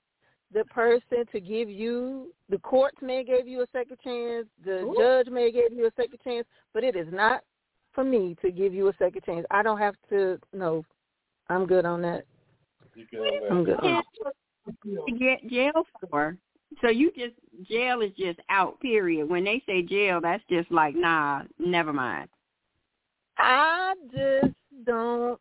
[0.53, 4.95] the person to give you the courts may give you a second chance, the Ooh.
[4.99, 7.43] judge may give you a second chance, but it is not
[7.93, 9.47] for me to give you a second chance.
[9.51, 10.85] I don't have to no.
[11.49, 12.25] I'm good on that.
[12.95, 13.51] You get on that.
[13.51, 13.81] I'm good.
[13.81, 15.05] On that.
[15.07, 16.37] to get jail for.
[16.81, 17.35] So you just
[17.69, 18.81] jail is just out.
[18.81, 19.29] Period.
[19.29, 22.29] When they say jail, that's just like nah, never mind.
[23.39, 25.41] I just don't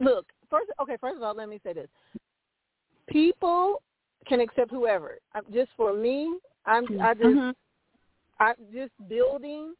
[0.00, 0.26] look.
[0.50, 0.96] First, okay.
[1.00, 1.88] First of all, let me say this:
[3.08, 3.82] people
[4.26, 5.18] can accept whoever.
[5.52, 6.84] Just for me, I'm.
[7.00, 7.26] I just.
[7.26, 7.54] Mhm.
[8.38, 9.74] I just building,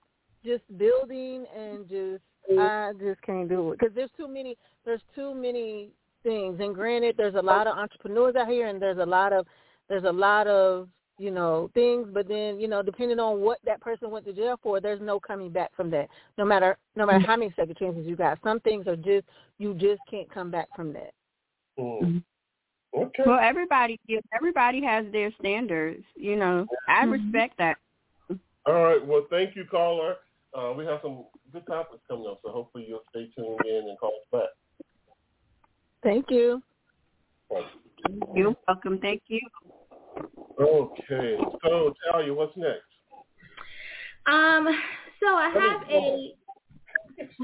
[0.45, 2.23] just building, and just
[2.59, 4.57] I just can't do it because there's too many.
[4.85, 5.91] There's too many
[6.23, 9.47] things, and granted, there's a lot of entrepreneurs out here, and there's a lot of
[9.89, 12.09] there's a lot of you know things.
[12.13, 15.19] But then you know, depending on what that person went to jail for, there's no
[15.21, 16.09] coming back from that.
[16.39, 19.27] No matter no matter how many second chances you got, some things are just
[19.59, 21.13] you just can't come back from that.
[21.79, 22.23] Mm.
[22.97, 23.23] Okay.
[23.27, 23.99] Well, everybody
[24.35, 26.03] everybody has their standards.
[26.15, 27.77] You know, I respect that.
[28.67, 29.05] All right.
[29.05, 30.17] Well, thank you, caller.
[30.55, 33.99] Uh, we have some good topics coming up, so hopefully you'll stay tuned in and
[33.99, 34.87] call us back.
[36.03, 36.63] Thank you.
[38.35, 38.99] You're welcome.
[39.01, 39.41] Thank you.
[40.61, 41.37] Okay.
[41.63, 42.83] So, Talia, what's next?
[44.27, 44.67] Um.
[45.21, 46.33] So I have a.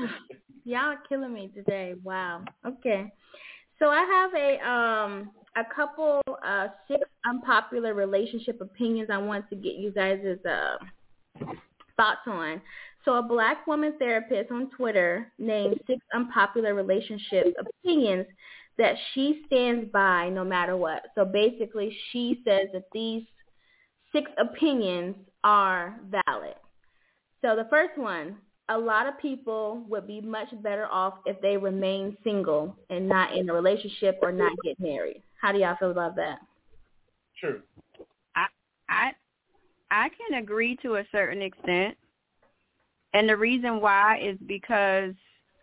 [0.64, 1.94] Y'all are killing me today.
[2.02, 2.44] Wow.
[2.66, 3.12] Okay.
[3.78, 9.56] So I have a um a couple uh six unpopular relationship opinions I want to
[9.56, 10.76] get you guys' uh
[11.96, 12.60] thoughts on.
[13.04, 18.26] So a black woman therapist on Twitter named six unpopular relationship opinions
[18.78, 21.02] that she stands by no matter what.
[21.14, 23.22] So basically she says that these
[24.12, 26.54] six opinions are valid.
[27.42, 28.36] So the first one,
[28.68, 33.36] a lot of people would be much better off if they remain single and not
[33.36, 35.22] in a relationship or not get married.
[35.40, 36.38] How do y'all feel about that?
[37.38, 37.60] True.
[38.36, 38.46] I
[38.88, 39.12] I
[39.90, 41.96] I can agree to a certain extent.
[43.12, 45.14] And the reason why is because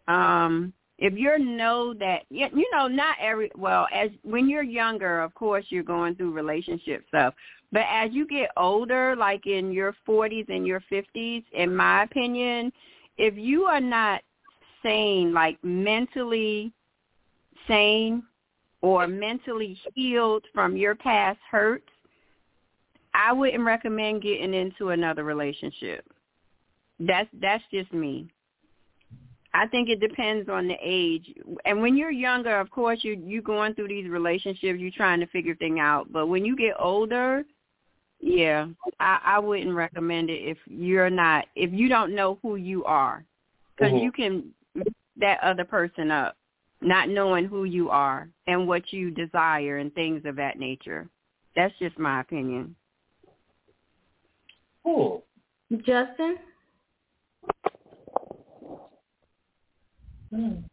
[0.07, 5.33] um if you know that you know not every well as when you're younger of
[5.33, 7.33] course you're going through relationship stuff.
[7.71, 12.71] But as you get older like in your 40s and your 50s in my opinion
[13.17, 14.21] if you are not
[14.83, 16.73] sane like mentally
[17.67, 18.23] sane
[18.81, 21.89] or mentally healed from your past hurts
[23.13, 26.05] I wouldn't recommend getting into another relationship.
[26.99, 28.29] That's that's just me
[29.59, 31.33] I think it depends on the age.
[31.65, 35.27] And when you're younger, of course, you you going through these relationships, you're trying to
[35.27, 36.09] figure things out.
[36.13, 37.43] But when you get older,
[38.21, 38.67] yeah,
[39.01, 43.25] I, I wouldn't recommend it if you're not if you don't know who you are,
[43.75, 44.05] because mm-hmm.
[44.05, 44.53] you can
[45.17, 46.37] that other person up,
[46.79, 51.09] not knowing who you are and what you desire and things of that nature.
[51.57, 52.77] That's just my opinion.
[54.85, 55.25] Cool.
[55.85, 56.37] Justin.
[60.33, 60.63] Mm.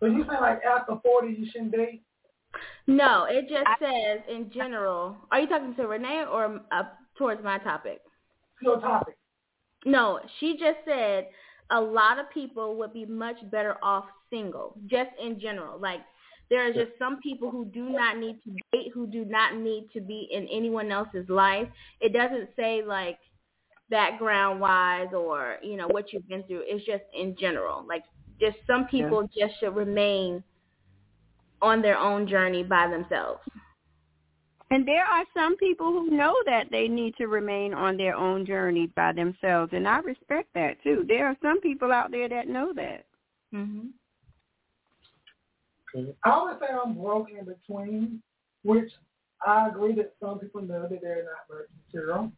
[0.00, 2.02] So you say like after forty you shouldn't date?
[2.86, 5.16] No, it just I, says in general.
[5.30, 6.82] Are you talking to Renee or uh,
[7.16, 8.00] towards my topic?
[8.60, 9.14] Your topic.
[9.84, 11.28] No, she just said
[11.70, 15.80] a lot of people would be much better off single, just in general.
[15.80, 16.00] Like
[16.50, 19.88] there are just some people who do not need to date, who do not need
[19.94, 21.68] to be in anyone else's life.
[22.00, 23.18] It doesn't say like
[23.88, 26.62] background wise or you know what you've been through.
[26.64, 27.84] It's just in general.
[27.88, 28.04] Like
[28.42, 29.46] just some people yeah.
[29.46, 30.42] just should remain
[31.60, 33.40] on their own journey by themselves.
[34.70, 38.46] And there are some people who know that they need to remain on their own
[38.46, 41.04] journey by themselves, and I respect that too.
[41.06, 43.04] There are some people out there that know that.
[43.52, 43.92] Mhm.
[46.24, 48.22] I would say I'm broken in between,
[48.62, 48.90] which
[49.46, 52.32] I agree that some people know that they're not marriage material.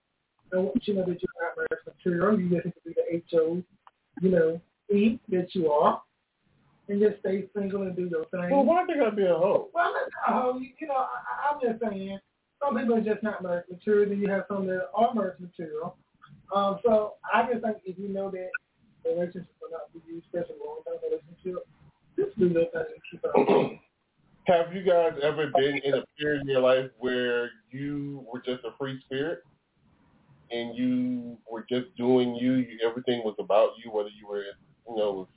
[0.51, 3.37] And once you know that you're not marriage material, you just need to be the
[3.37, 3.63] HO,
[4.23, 4.61] you know,
[4.93, 6.03] eat that you are
[6.89, 8.51] and just stay single and do your thing.
[8.51, 9.71] Well, why they gotta be a hoe?
[9.73, 10.59] Well, I'm not a hoe.
[10.59, 12.19] You, you know, I, I'm just saying
[12.63, 15.97] some people are just not marriage material, and you have some that are marriage material.
[16.55, 18.51] Um, so I just think if you know that
[19.05, 21.67] the relationship will not be used, especially long term relationship,
[22.19, 23.81] just do your thing and keep it
[24.47, 28.63] Have you guys ever been in a period in your life where you were just
[28.65, 29.41] a free spirit?
[30.51, 34.45] and you were just doing you, you everything was about you, whether you were
[34.89, 35.29] you know,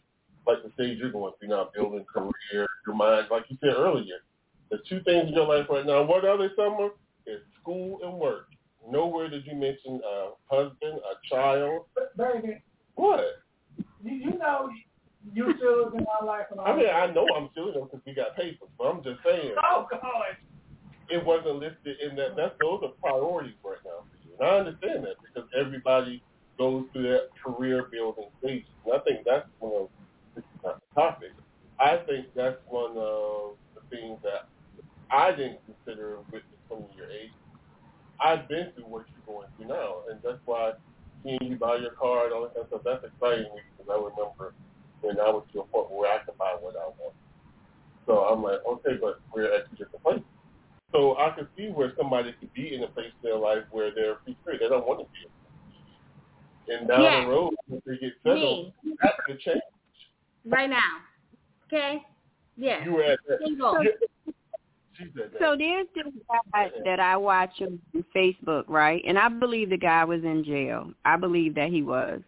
[0.45, 4.15] like the stage you're going through now, building career, your mind, like you said earlier.
[4.69, 6.89] The two things in your life right now, what are they, Sommer?
[7.25, 8.47] Is school and work.
[8.89, 11.85] Nowhere did you mention a husband, a child.
[12.17, 12.61] Baby.
[12.95, 13.21] What?
[14.03, 14.69] You, you know
[15.33, 16.45] you still in my life.
[16.51, 19.19] And I mean, I know I'm still them because we got papers, but I'm just
[19.25, 19.55] saying.
[19.63, 20.37] Oh, God.
[21.09, 22.35] It wasn't listed in that.
[22.35, 24.35] That's those are priorities right now for you.
[24.39, 26.21] And I understand that because everybody
[26.57, 28.65] goes through that career building stage.
[28.85, 29.89] And I think that's one of
[30.63, 31.31] the topic.
[31.79, 34.49] I think that's one of the things that
[35.11, 37.31] I didn't consider with some of your age.
[38.19, 40.73] I've been through what you're going through now, and that's why
[41.23, 44.53] seeing you buy your car and all that stuff, that's exciting because I remember
[45.01, 47.13] when I was to a point where I could buy what I want.
[48.05, 50.23] So I'm like, okay, but we're at two different places.
[50.91, 53.93] So I can see where somebody could be in a place in their life where
[53.93, 54.61] they're free spirit.
[54.61, 55.27] They don't want to be
[56.69, 57.25] and down yes.
[57.25, 58.95] the road, if they get settled, Me.
[59.01, 59.61] that's the change.
[60.45, 60.79] Right now.
[61.67, 62.01] Okay?
[62.55, 62.83] Yeah.
[62.83, 63.39] You were at that.
[63.45, 63.77] Single.
[65.39, 66.11] So there's this
[66.53, 67.79] guy that I watch on
[68.15, 69.03] Facebook, right?
[69.07, 70.91] And I believe the guy was in jail.
[71.05, 72.21] I believe that he was.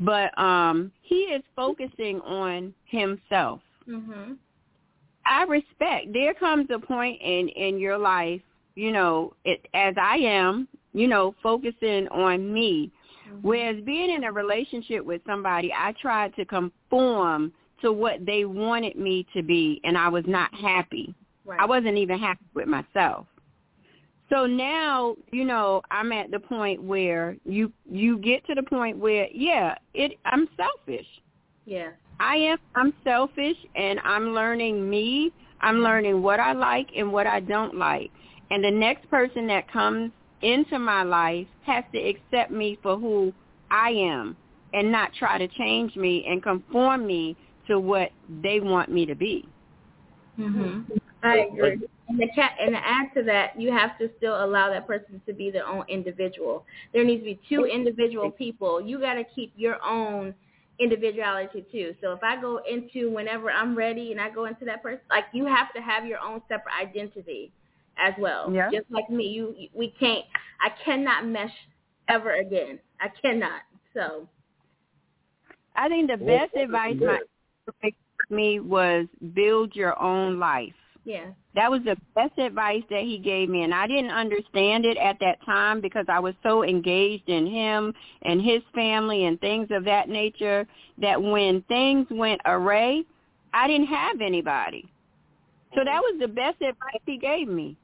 [0.00, 3.60] But um he is focusing on himself.
[3.88, 4.36] Mhm.
[5.24, 6.12] I respect.
[6.12, 8.42] There comes a point in in your life,
[8.74, 12.90] you know, it, as I am, you know, focusing on me.
[13.40, 18.96] Whereas being in a relationship with somebody, I tried to conform to what they wanted
[18.96, 21.14] me to be, and I was not happy.
[21.44, 21.60] Right.
[21.60, 23.26] I wasn't even happy with myself.
[24.30, 28.96] So now, you know, I'm at the point where you you get to the point
[28.96, 31.06] where, yeah, it I'm selfish.
[31.66, 31.90] Yeah.
[32.18, 35.32] I am I'm selfish and I'm learning me.
[35.60, 38.10] I'm learning what I like and what I don't like.
[38.50, 40.12] And the next person that comes
[40.42, 43.32] into my life has to accept me for who
[43.70, 44.36] I am
[44.72, 47.36] and not try to change me and conform me
[47.68, 48.10] to what
[48.42, 49.48] they want me to be.
[50.38, 50.86] Mhm.
[51.22, 51.80] I agree.
[52.08, 55.20] And the cat, and to add to that, you have to still allow that person
[55.26, 56.64] to be their own individual.
[56.92, 58.80] There needs to be two individual people.
[58.80, 60.34] You got to keep your own
[60.78, 61.94] individuality too.
[62.00, 65.26] So if I go into whenever I'm ready and I go into that person, like
[65.32, 67.52] you have to have your own separate identity
[67.98, 68.52] as well.
[68.52, 68.70] Yeah.
[68.70, 70.24] Just like me, you we can't.
[70.60, 71.52] I cannot mesh
[72.08, 72.78] ever again.
[73.00, 73.62] I cannot.
[73.94, 74.28] So
[75.76, 77.20] I think the Well, best that's advice good.
[77.82, 77.90] my
[78.30, 80.74] me was build your own life.
[81.04, 81.26] yeah.
[81.54, 85.18] That was the best advice that he gave me, and I didn't understand it at
[85.20, 89.84] that time because I was so engaged in him and his family and things of
[89.84, 90.66] that nature
[90.98, 93.04] that when things went array,
[93.52, 94.88] I didn't have anybody.
[95.74, 95.96] So that mm-hmm.
[95.98, 97.76] was the best advice he gave me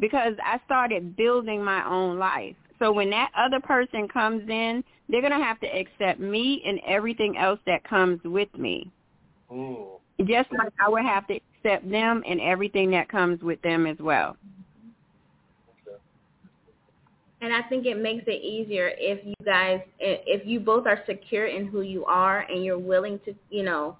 [0.00, 2.56] because I started building my own life.
[2.78, 6.80] So when that other person comes in, they're going to have to accept me and
[6.86, 8.90] everything else that comes with me
[9.52, 10.00] Mm.
[10.24, 13.98] just like I would have to accept them and everything that comes with them as
[14.00, 14.36] well.
[15.86, 15.98] Okay.
[17.42, 21.46] And I think it makes it easier if you guys, if you both are secure
[21.46, 23.96] in who you are and you're willing to, you know,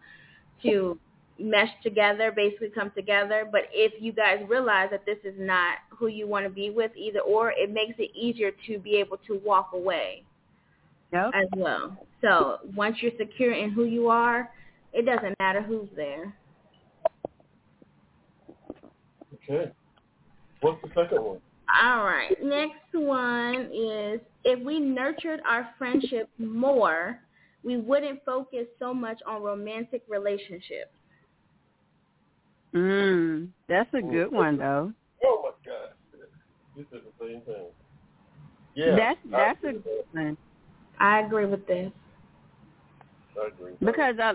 [0.63, 0.99] to
[1.43, 3.49] mesh together, basically come together.
[3.51, 6.93] But if you guys realize that this is not who you want to be with
[6.97, 10.25] either or, it makes it easier to be able to walk away
[11.13, 11.31] Yep.
[11.35, 12.07] as well.
[12.21, 14.51] So once you're secure in who you are,
[14.93, 16.35] it doesn't matter who's there.
[19.35, 19.73] Okay.
[20.61, 21.41] What's the second one?
[21.83, 22.37] All right.
[22.43, 27.19] Next one is if we nurtured our friendship more,
[27.65, 30.91] we wouldn't focus so much on romantic relationships.
[32.75, 34.93] Mm, that's a good one though.
[35.25, 35.91] Oh my God.
[36.77, 37.67] you said the same thing.
[38.75, 38.97] Yeah.
[38.97, 40.37] That's that's a agree with good one
[40.99, 41.91] I agree with this.
[43.35, 43.43] that.
[43.43, 43.73] I agree.
[43.81, 44.35] because uh,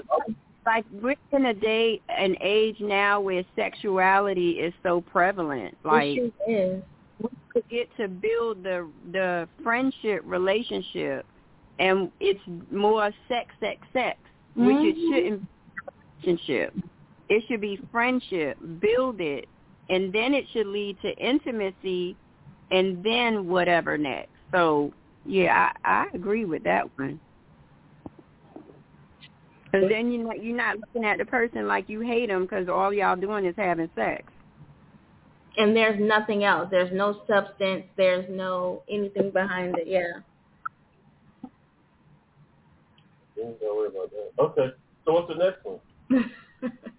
[0.66, 5.76] like we're in a day and age now where sexuality is so prevalent.
[5.84, 6.84] Like it sure is.
[7.22, 11.26] we forget to build the the friendship relationship,
[11.80, 12.40] and it's
[12.72, 14.18] more sex, sex, sex,
[14.56, 15.16] which it Mhm.
[15.16, 15.92] shouldn't be a
[16.28, 16.74] relationship.
[17.30, 19.48] It should be friendship, build it,
[19.90, 22.16] and then it should lead to intimacy,
[22.72, 24.30] and then whatever next.
[24.52, 24.94] So
[25.26, 27.20] yeah, I, I agree with that one.
[29.66, 32.70] Because then you're not, you're not looking at the person like you hate them because
[32.70, 34.24] all y'all doing is having sex.
[35.58, 36.70] And there's nothing else.
[36.72, 37.84] There's no substance.
[37.98, 39.88] There's no anything behind it.
[39.88, 40.22] Yeah.
[43.36, 44.32] Don't worry about that.
[44.40, 44.74] Okay.
[45.04, 46.32] So what's the next one?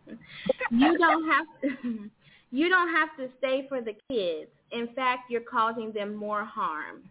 [0.71, 2.11] you don't have to
[2.51, 4.51] you don't have to stay for the kids.
[4.73, 7.03] In fact, you're causing them more harm.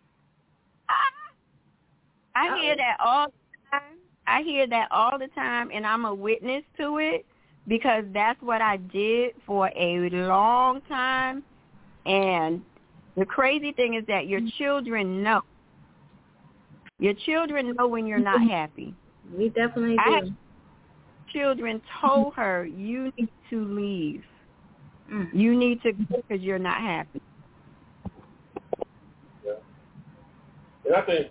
[2.35, 3.97] I hear that all the time.
[4.27, 7.25] I hear that all the time, and I'm a witness to it
[7.67, 11.43] because that's what I did for a long time.
[12.05, 12.61] And
[13.15, 15.41] the crazy thing is that your children know.
[16.99, 18.93] Your children know when you're not happy.
[19.35, 20.33] We definitely I do.
[21.37, 24.23] Children told her, you need to leave.
[25.11, 25.29] Mm.
[25.33, 27.21] You need to go because you're not happy.
[29.45, 29.53] Yeah.
[30.85, 31.27] And I think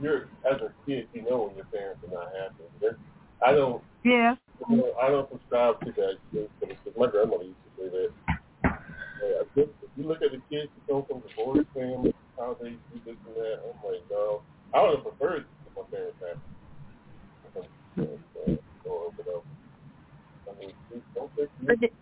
[0.00, 2.64] you're as a kid, you know when your parents are not happy.
[2.80, 3.00] That's-
[3.44, 3.82] I don't.
[4.04, 4.36] Yeah.
[4.70, 8.12] you know, I don't subscribe to that because my grandmother used to say that.
[9.22, 13.00] Yeah, if you look at the kids who come from divorced families, how they do
[13.04, 14.42] this and that, I'm like, no.
[14.74, 16.40] I would have preferred to my parents happy.
[17.98, 18.56] Uh,
[18.88, 19.42] or, um,
[20.48, 20.72] I mean,
[21.14, 21.30] don't
[21.80, 21.92] take.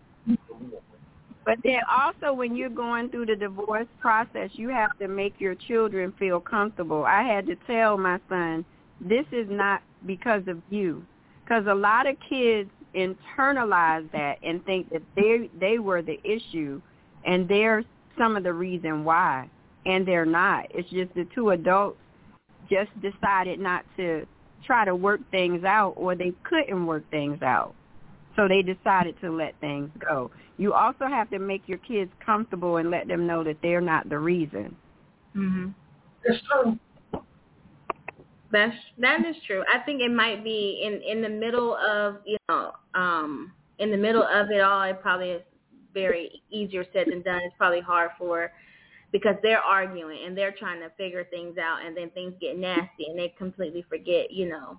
[1.45, 5.53] But then also when you're going through the divorce process, you have to make your
[5.53, 7.05] children feel comfortable.
[7.05, 8.65] I had to tell my son,
[8.99, 11.05] this is not because of you.
[11.43, 16.81] Because a lot of kids internalize that and think that they they were the issue
[17.25, 17.83] and they're
[18.17, 19.47] some of the reason why.
[19.85, 20.65] And they're not.
[20.71, 21.99] It's just the two adults
[22.67, 24.25] just decided not to
[24.65, 27.73] try to work things out or they couldn't work things out.
[28.35, 30.31] So they decided to let things go.
[30.57, 34.09] You also have to make your kids comfortable and let them know that they're not
[34.09, 34.75] the reason.
[35.35, 35.73] Mhm.
[36.23, 36.79] It's true.
[38.51, 39.63] That's that is true.
[39.73, 43.97] I think it might be in in the middle of you know um in the
[43.97, 44.83] middle of it all.
[44.83, 45.41] It probably is
[45.93, 47.41] very easier said than done.
[47.43, 48.51] It's probably hard for
[49.15, 53.05] because they're arguing and they're trying to figure things out, and then things get nasty,
[53.07, 54.77] and they completely forget you know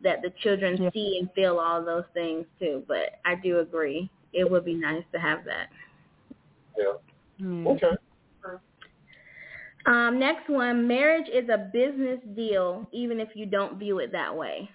[0.00, 0.90] that the children Yeah.
[0.94, 2.82] see and feel all those things too.
[2.88, 4.08] But I do agree.
[4.32, 5.68] It would be nice to have that.
[6.74, 6.94] Yeah.
[7.38, 7.66] Mm.
[7.66, 7.96] Okay.
[9.86, 14.34] Um, next one, marriage is a business deal, even if you don't view it that
[14.34, 14.70] way.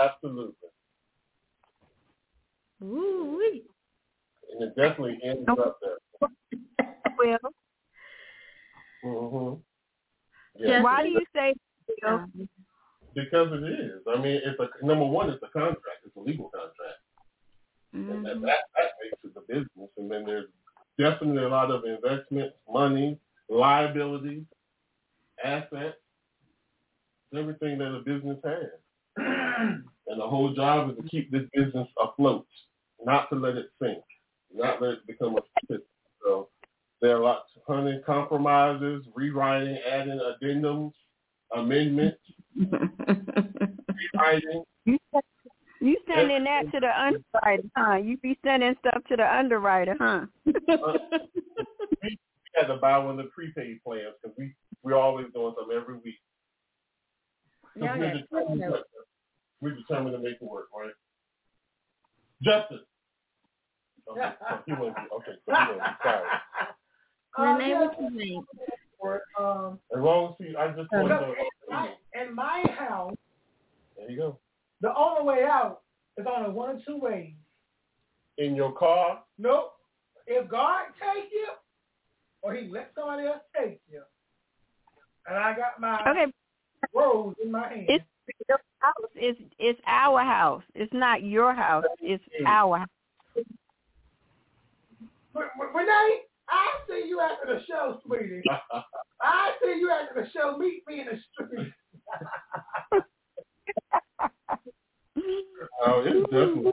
[0.00, 0.68] Absolutely.
[2.82, 3.40] Ooh.
[4.52, 6.28] And it definitely ends up there.
[7.18, 7.38] Well,
[9.04, 10.62] Mm-hmm.
[10.62, 11.54] Just- why do you say
[13.14, 14.00] because it is.
[14.08, 15.30] I mean, it's a number one.
[15.30, 16.04] It's a contract.
[16.06, 17.00] It's a legal contract,
[17.94, 18.12] Mm-hmm.
[18.12, 19.90] and that, that that makes it the business.
[19.96, 20.46] And then there's
[20.96, 24.44] definitely a lot of investment, money, liabilities,
[25.44, 25.96] assets,
[27.36, 28.68] everything that a business has.
[29.16, 29.82] and
[30.20, 32.46] the whole job is to keep this business afloat,
[33.04, 34.04] not to let it sink,
[34.54, 35.84] not let it become a pit.
[36.22, 36.48] So
[37.00, 40.92] there are lots of honey compromises, rewriting, adding addendums,
[41.56, 42.18] amendments,
[42.56, 44.64] rewriting.
[44.84, 44.98] You
[45.80, 47.96] you sending that to the underwriter, huh?
[47.96, 50.26] You be sending stuff to the underwriter, huh?
[50.46, 50.98] Uh,
[52.02, 52.18] we
[52.54, 55.96] had to buy one of the prepaid plans because we we're always doing something every
[55.96, 56.20] week.
[57.76, 58.82] Y'all we're, determined, notes.
[59.60, 60.92] we're determined to make it work, right?
[62.42, 62.80] Justin.
[64.10, 66.28] Okay, so he wouldn't be, okay, so he wouldn't be sorry.
[67.38, 68.44] Renee, what you think?
[69.00, 71.26] for, um, As long as he, I just want to.
[71.28, 73.14] in my, in my house,
[73.96, 74.38] There you go.
[74.80, 75.80] the only way out
[76.18, 77.32] is only one or two ways.
[78.38, 79.74] In your car, Nope.
[80.26, 81.46] If God take you,
[82.42, 84.02] or He let somebody else take you,
[85.26, 86.32] and I got my Okay,
[86.94, 87.86] rose in my hand.
[87.88, 88.04] it's
[88.48, 89.10] your house.
[89.16, 90.62] It's it's our house.
[90.74, 91.84] It's not your house.
[92.00, 92.88] It's our house.
[93.34, 93.44] Re-
[95.34, 96.20] Re- Renee,
[96.50, 98.42] I see you after the show, sweetie.
[99.22, 100.56] I see you after the show.
[100.58, 101.72] Meet me in the street.
[105.86, 106.70] Oh, it's definitely.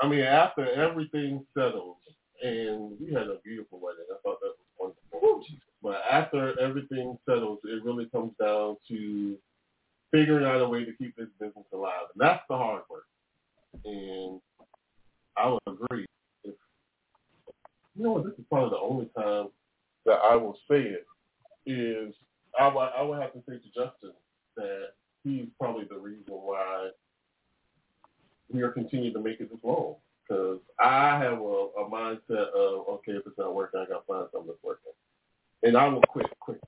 [0.00, 1.96] I mean, after everything settles,
[2.42, 4.04] and we had a beautiful wedding.
[4.10, 5.44] I thought that was wonderful.
[5.82, 9.36] But after everything settles, it really comes down to
[10.10, 13.06] figuring out a way to keep this business alive, and that's the hard work.
[13.84, 14.40] And
[15.36, 16.06] I would agree.
[17.98, 19.48] You know, what, this is probably the only time
[20.06, 21.06] that I will say it
[21.66, 22.14] is
[22.58, 24.12] I would would have to say to Justin
[24.56, 24.90] that
[25.24, 26.90] he's probably the reason why
[28.52, 29.96] we are continuing to make it this long.
[30.22, 34.06] Because I have a, a mindset of, okay, if it's not working, I got to
[34.06, 34.92] find something that's working.
[35.62, 36.60] And I will quit quick.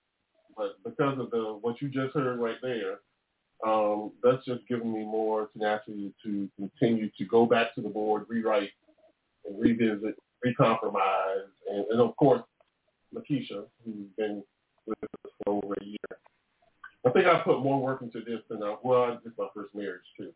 [0.57, 2.99] But because of the what you just heard right there,
[3.65, 8.25] um, that's just giving me more tenacity to continue to go back to the board,
[8.29, 8.71] rewrite,
[9.47, 12.43] and revisit, recompromise, and, and of course,
[13.15, 14.43] Lakeisha, who's been
[14.87, 16.13] with us for over a year.
[17.07, 20.05] I think I put more work into this than I, well, it's my first marriage
[20.17, 20.33] too.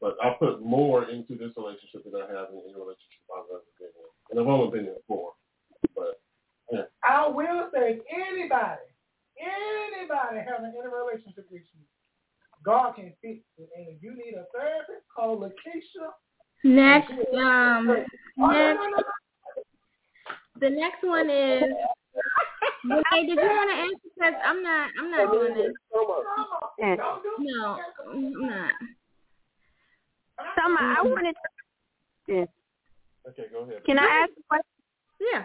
[0.00, 3.62] But I put more into this relationship than I have in any relationship I've ever
[3.78, 4.10] been in.
[4.30, 5.32] And I've only been in four.
[5.94, 6.20] But
[7.04, 8.82] I will say, anybody,
[9.38, 11.84] anybody having any relationship with you,
[12.64, 13.68] God can fix it.
[13.76, 16.10] And if you need a therapist, call Lakeisha.
[16.64, 18.06] Next, um,
[18.38, 19.02] Oh, no, next, no, no,
[20.62, 21.62] the next one is.
[22.84, 24.08] Renee, did you want to answer?
[24.14, 24.90] Because I'm not.
[24.98, 25.72] I'm not doing this.
[25.92, 26.24] no.
[26.78, 27.78] And Don't do No,
[28.10, 28.72] I'm not.
[30.56, 31.08] Sommer, I mm-hmm.
[31.10, 31.34] wanted.
[32.28, 32.32] To,
[33.28, 33.84] okay, go ahead.
[33.84, 34.66] can I ask a question?
[35.20, 35.44] Yeah.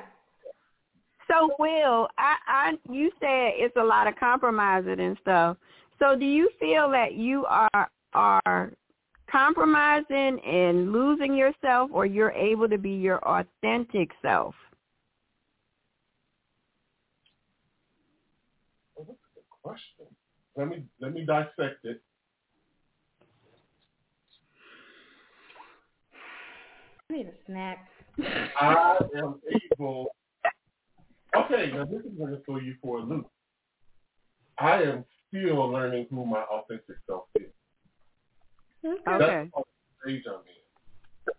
[1.29, 5.57] So, Wil, I, I, you said it's a lot of compromising and stuff.
[5.99, 8.71] So, do you feel that you are are
[9.29, 14.55] compromising and losing yourself, or you're able to be your authentic self?
[18.99, 20.05] Oh, that's a good question.
[20.55, 22.01] Let me let me dissect it.
[27.09, 27.89] I need a snack.
[28.59, 29.41] I am
[29.71, 30.07] able.
[31.35, 33.27] Okay, now this is going to throw you for a loop.
[34.57, 37.43] I am still learning who my authentic self is.
[38.85, 39.01] Okay.
[39.07, 39.19] Okay.
[39.19, 39.63] That's the
[40.03, 41.33] stage I'm in.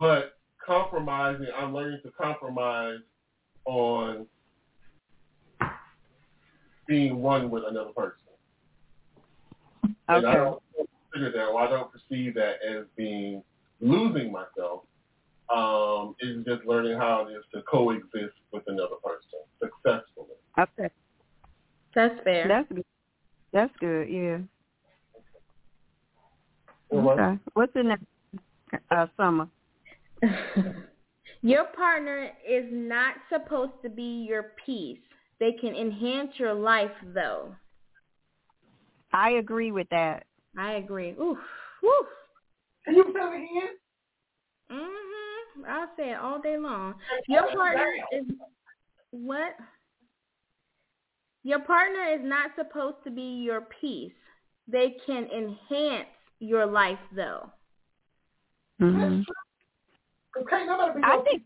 [0.00, 3.00] But compromising, I'm learning to compromise
[3.66, 4.26] on
[6.88, 8.16] being one with another person.
[10.08, 10.62] And I don't
[11.12, 13.42] consider that, or I don't perceive that as being
[13.80, 14.84] losing myself.
[15.54, 20.36] Um, it's just learning how it is to coexist with another person successfully.
[20.58, 20.92] Okay.
[21.94, 22.48] That's fair.
[22.48, 22.84] That's good.
[23.52, 24.08] That's good.
[24.08, 24.38] Yeah.
[26.90, 27.18] All right.
[27.18, 27.40] Okay.
[27.54, 28.04] What's the next?
[28.90, 29.48] Uh, Sommer.
[31.42, 34.98] your partner is not supposed to be your piece.
[35.40, 37.54] They can enhance your life, though.
[39.12, 40.24] I agree with that.
[40.56, 41.10] I agree.
[41.12, 41.38] Oof.
[41.82, 42.06] Woof.
[42.84, 43.48] Can you fill me
[44.70, 44.76] in?
[44.76, 45.68] Mhm.
[45.68, 47.00] I'll say it all day long.
[47.26, 48.26] Your partner is
[49.10, 49.56] what?
[51.42, 54.12] Your partner is not supposed to be your piece.
[54.66, 56.08] They can enhance
[56.40, 57.50] your life, though.
[58.80, 59.22] Mm-hmm.
[60.40, 61.42] Okay, nobody be I think,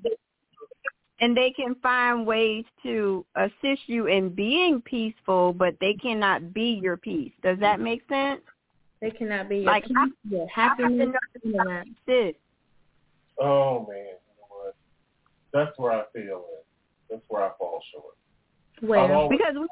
[1.22, 6.80] and they can find ways to assist you in being peaceful, but they cannot be
[6.82, 7.32] your peace.
[7.42, 8.42] Does that make sense?
[9.00, 11.08] They cannot be your Like, peace, I- your I have to happiness,
[11.44, 11.86] know none that.
[12.06, 12.34] this.
[13.38, 14.74] Oh man, you know what?
[15.52, 16.66] That's where I feel it.
[17.08, 18.16] That's where I fall short.
[18.82, 19.14] I've Where?
[19.14, 19.68] always, Because we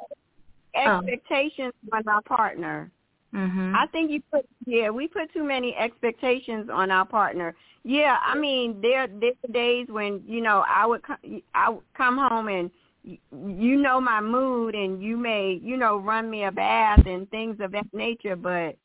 [0.75, 2.91] have expectations on our partner.
[3.35, 3.75] Mhm.
[3.77, 7.55] I think you put yeah, we put too many expectations on our partner.
[7.85, 11.85] Yeah, I mean there there are days when you know I would co- I would
[11.97, 12.71] come home and
[13.05, 17.59] you know my mood and you may you know run me a bath and things
[17.61, 18.77] of that nature, but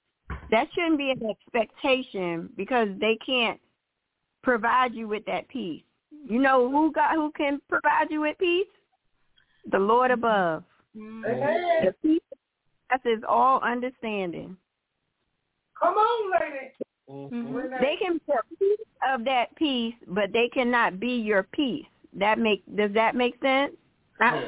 [0.51, 3.59] that shouldn't be an expectation because they can't
[4.43, 5.83] provide you with that peace.
[6.27, 8.67] You know who got who can provide you with peace?
[9.71, 10.63] The Lord above.
[10.95, 11.85] Amen.
[11.85, 12.21] The peace
[13.03, 14.55] that is all understanding.
[15.81, 16.71] Come on, lady.
[17.09, 17.79] Mhm.
[17.81, 21.85] They can be a piece of that peace, but they cannot be your peace.
[22.13, 23.75] That make does that make sense?
[24.19, 24.47] That-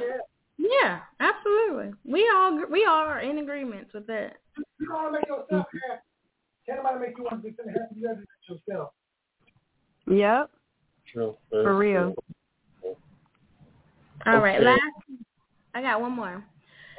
[0.58, 0.70] Yeah.
[0.82, 1.94] yeah, absolutely.
[2.06, 4.38] We all we all are in agreement with that.
[4.80, 6.02] You want to make yourself happy.
[6.66, 7.96] Can't nobody make you want to be happy.
[7.96, 8.94] You got to do yourself.
[10.08, 10.52] Yep,
[11.06, 11.38] True.
[11.50, 12.16] for real.
[14.26, 14.66] All right, Okay.
[14.66, 14.82] last.
[15.76, 16.44] I got one more.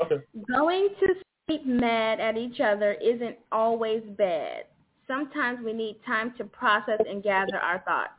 [0.03, 0.23] Okay.
[0.47, 1.15] Going to
[1.49, 4.65] sleep mad at each other isn't always bad.
[5.07, 8.13] Sometimes we need time to process and gather our thoughts.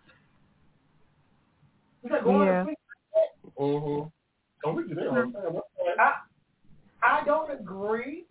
[2.04, 2.64] You got going Yeah.
[2.64, 2.80] to sleep.
[3.58, 4.12] Mhm.
[4.66, 5.54] Oh, we do that all the time.
[5.54, 6.00] What's that?
[6.00, 6.22] I,
[7.04, 8.26] I don't agree.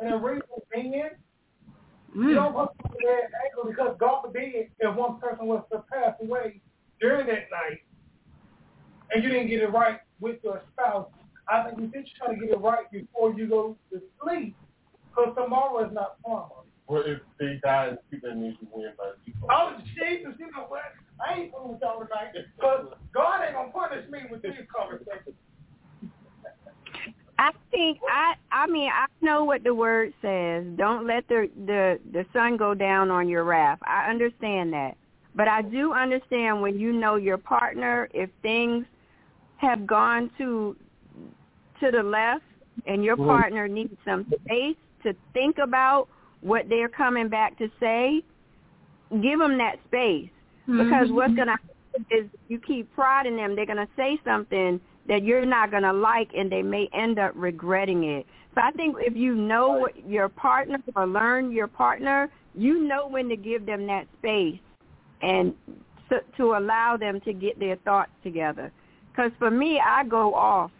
[0.00, 1.10] And the reason being, you
[2.14, 2.34] Mm.
[2.34, 6.18] don't put people in that angle because God forbid if one person was to pass
[6.20, 6.60] away
[7.00, 7.82] during that night
[9.10, 11.10] and you didn't get it right with your spouse,
[11.48, 14.56] I think you should try to get it right before you go to sleep
[15.08, 16.68] because tomorrow is not promised.
[16.86, 19.50] Well, if they die and people that need to win by default.
[19.50, 20.82] Oh, Jesus, you know what?
[21.26, 24.52] I ain't fooling with y'all tonight because God ain't going to punish me with these
[24.74, 25.36] conversations.
[27.38, 30.64] I think I I mean I know what the word says.
[30.76, 33.80] Don't let the the the sun go down on your wrath.
[33.82, 34.96] I understand that.
[35.34, 38.86] But I do understand when you know your partner if things
[39.56, 40.76] have gone to
[41.80, 42.42] to the left
[42.86, 46.08] and your partner needs some space to think about
[46.40, 48.22] what they're coming back to say,
[49.22, 50.30] give them that space.
[50.66, 51.14] Because Mhm.
[51.14, 55.22] what's going to happen is you keep prodding them they're going to say something that
[55.22, 58.26] you're not going to like and they may end up regretting it.
[58.54, 63.06] So i think if you know what your partner or learn your partner you know
[63.08, 64.58] when to give them that space
[65.22, 65.54] and
[66.08, 68.72] to, to allow them to get their thoughts together.
[69.10, 70.70] Because for me i go off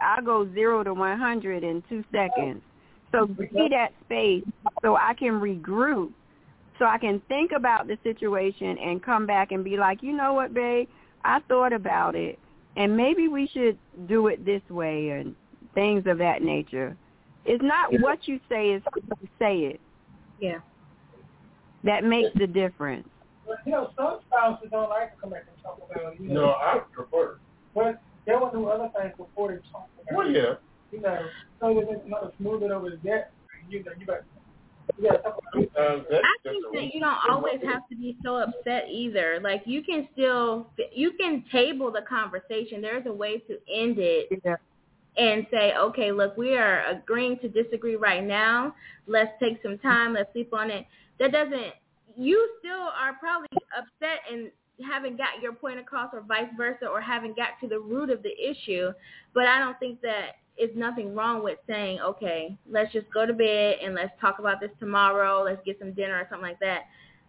[0.00, 2.62] i go zero to one hundred in two seconds
[3.12, 4.44] so give me that space
[4.82, 6.12] so i can regroup
[6.78, 10.34] so I can think about the situation and come back and be like, you know
[10.34, 10.88] what, babe,
[11.24, 12.38] I thought about it,
[12.76, 15.34] and maybe we should do it this way and
[15.74, 16.96] things of that nature.
[17.44, 19.80] It's not what you say; it's how you say it
[20.40, 20.58] Yeah.
[21.84, 23.08] that makes the difference.
[23.46, 26.20] But, you know, some spouses don't like to come back and talk about it.
[26.20, 27.38] You know, No, I prefer.
[27.74, 30.54] But they will do other things before they talk about Well, yeah.
[30.92, 31.18] You know,
[31.60, 33.32] so that it's not smooth it over the debt.
[33.68, 34.22] You know, you got,
[34.98, 35.70] you got to talk about it.
[35.74, 39.40] Sometimes that's I think that you don't always have to be so upset either.
[39.42, 42.80] Like you can still you can table the conversation.
[42.80, 44.56] There's a way to end it Yeah.
[45.16, 48.74] and say, okay, look, we are agreeing to disagree right now.
[49.06, 50.14] Let's take some time.
[50.14, 50.86] Let's sleep on it.
[51.18, 51.74] That doesn't.
[52.16, 54.50] You still are probably upset and
[54.84, 58.22] haven't got your point across, or vice versa, or haven't got to the root of
[58.22, 58.92] the issue.
[59.34, 63.32] But I don't think that is nothing wrong with saying, okay, let's just go to
[63.32, 65.42] bed and let's talk about this tomorrow.
[65.42, 66.82] Let's get some dinner or something like that.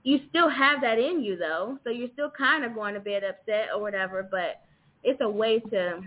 [0.03, 3.23] You still have that in you though, so you're still kind of going to bed
[3.23, 4.27] upset or whatever.
[4.29, 4.61] But
[5.03, 6.01] it's a way to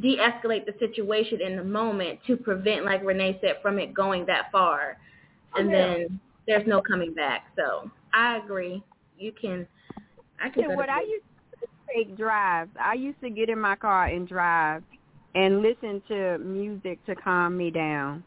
[0.00, 4.50] de-escalate the situation in the moment to prevent, like Renee said, from it going that
[4.50, 4.96] far.
[5.54, 5.78] Oh, and Yeah.
[5.78, 7.46] then there's no coming back.
[7.56, 8.82] So I agree.
[9.18, 9.66] You can.
[10.40, 10.64] I can.
[10.70, 11.24] Yeah, what I used
[11.60, 12.70] to take drives.
[12.80, 14.82] I used to get in my car and drive
[15.34, 18.24] and listen to music to calm me down.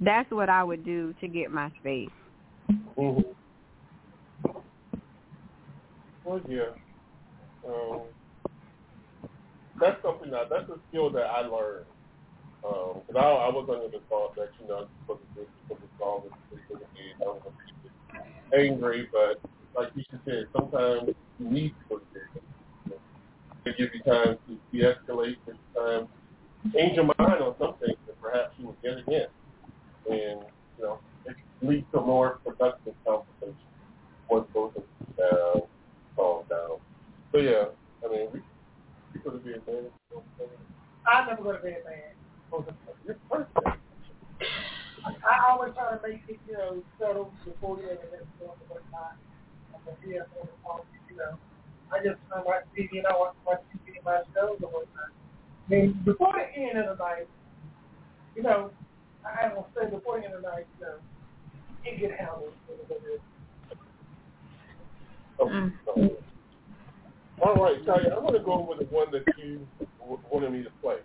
[0.00, 2.08] That's what I would do to get my space.
[2.96, 3.20] hmm
[6.24, 6.70] Well, yeah.
[7.66, 8.02] Um,
[9.80, 11.86] that's something that that's a skill that I learned.
[12.64, 15.82] Um, 'cause I, I was under the thought that you know supposed to do supposed
[15.82, 16.32] to solve it,
[16.66, 17.56] supposed to be I was gonna
[18.52, 19.40] be angry, but
[19.78, 22.98] like you just said, sometimes you need to go to bed.
[23.64, 26.08] To give you time to de-escalate, you um,
[26.62, 29.26] time change your mind on some things that perhaps you were getting in,
[30.10, 30.40] and
[30.78, 33.54] you know it leads to more productive conversation
[34.28, 35.62] once both of them down,
[36.16, 36.78] calm down.
[37.32, 37.64] So yeah,
[38.04, 38.40] I mean we
[39.14, 39.82] we could have been there.
[41.06, 42.66] I never go to bed, man.
[43.06, 43.78] You're perfect.
[45.04, 49.16] I always try to make it, you know, settle before end of it and whatnot.
[49.16, 49.37] I'm
[49.86, 51.38] a BS on the phone, you know.
[51.92, 55.12] I just turn my TV and I watch my TV and my shows and whatnot.
[55.66, 57.28] I mean, before the end of the night,
[58.34, 58.70] you know,
[59.24, 60.94] I will say before the end of the night, you know,
[61.84, 63.22] it get handled a little bit.
[65.40, 66.14] Okay.
[67.40, 69.66] All right, Tanya, I'm going to go over the one that you
[70.30, 70.96] wanted me to play.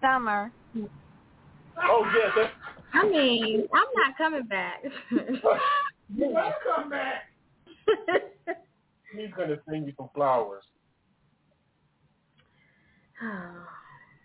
[0.00, 0.52] Sommer.
[1.82, 2.52] Oh, yeah, that's,
[2.92, 4.84] I mean, I'm not coming back.
[6.14, 7.30] You better come back.
[9.16, 10.64] he's going to send you some flowers.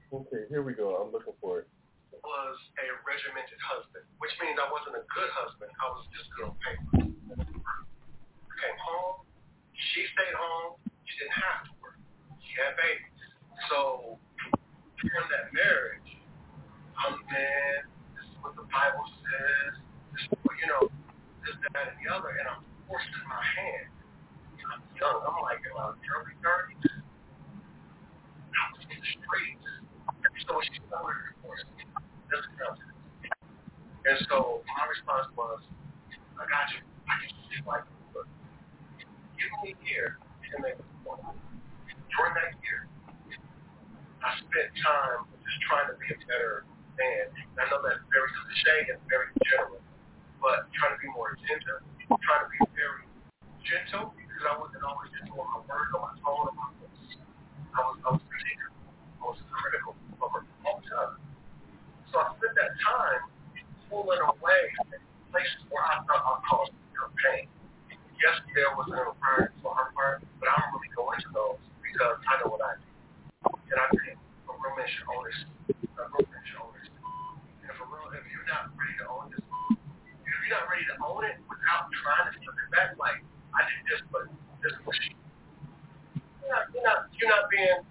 [0.10, 0.97] Okay, here we go.
[0.97, 1.70] I'm looking for it.
[2.18, 5.70] was a regimented husband, which means I wasn't a good husband.
[5.78, 7.14] I was just good on paper.
[8.57, 9.22] Came home.
[9.93, 10.82] She stayed home.
[11.05, 12.01] She didn't have to work.
[12.41, 13.22] She had babies.
[13.70, 14.18] So
[14.97, 16.10] during that marriage,
[16.97, 17.86] I'm man.
[18.18, 19.78] This is what the Bible says.
[20.18, 20.84] This is what, you know,
[21.45, 23.87] this, that, and the other, and I'm forcing my hand.
[24.65, 25.21] I'm young.
[25.21, 26.89] I'm like in my early 30s.
[28.49, 29.65] I was in the streets.
[30.49, 31.85] So she started forcing me.
[32.33, 32.57] Doesn't.
[34.09, 35.61] And so my response was,
[36.41, 36.81] I got you.
[37.05, 37.85] I can see like
[38.17, 38.25] look,
[39.37, 40.81] give me a year to make.
[40.81, 42.89] During that year,
[44.25, 46.65] I spent time just trying to be a better
[46.97, 47.25] man.
[47.37, 49.79] And I know that's very cliche and very general,
[50.39, 53.03] but trying to be more attentive, trying to be very
[53.63, 57.19] gentle because I wasn't always just on my word, on my tone, on my voice.
[57.75, 58.71] I was, I was critical.
[59.19, 61.15] I was critical of her all the time.
[62.09, 63.21] So I spent that time
[63.91, 64.61] pulling away
[65.29, 67.45] places where I thought I caused her pain.
[68.17, 71.61] Yes, there was an environment for her part, but I don't really go into those
[71.79, 72.89] because I know what I do.
[73.69, 75.23] And I think a man should own.
[75.23, 76.89] A man should own this.
[76.89, 79.45] And if a real, if you're not ready to own this,
[80.50, 83.22] if you're not ready to own it without trying to flip it back, like
[83.54, 84.26] I did this, but
[84.66, 84.97] this was.
[86.41, 87.86] You're not, you're not, you're not being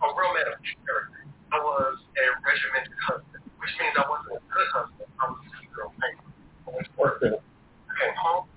[0.00, 0.56] a real man of
[0.88, 1.28] character.
[1.52, 5.04] I was a regimented husband, which means I wasn't a good husband.
[5.20, 6.32] I was a girl paper.
[6.64, 7.20] I went to work.
[7.20, 7.36] Okay.
[7.36, 8.48] I came home.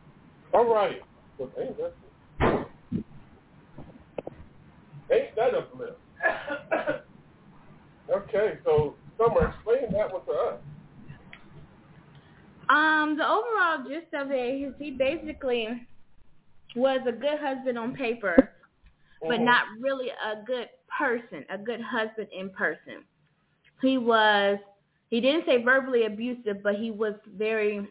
[0.56, 1.04] All right.
[1.36, 1.92] Well, ain't that,
[5.12, 6.00] ain't that a blip?
[8.06, 10.60] Okay, so Sommer, explain that one to us.
[12.70, 15.68] Um, the overall gist of it is he basically
[16.76, 18.52] was a good husband on paper,
[19.28, 19.42] but Mhm.
[19.42, 23.06] not really a good person, a good husband in person.
[23.82, 24.60] He was
[25.10, 27.88] he didn't say verbally abusive, but he was very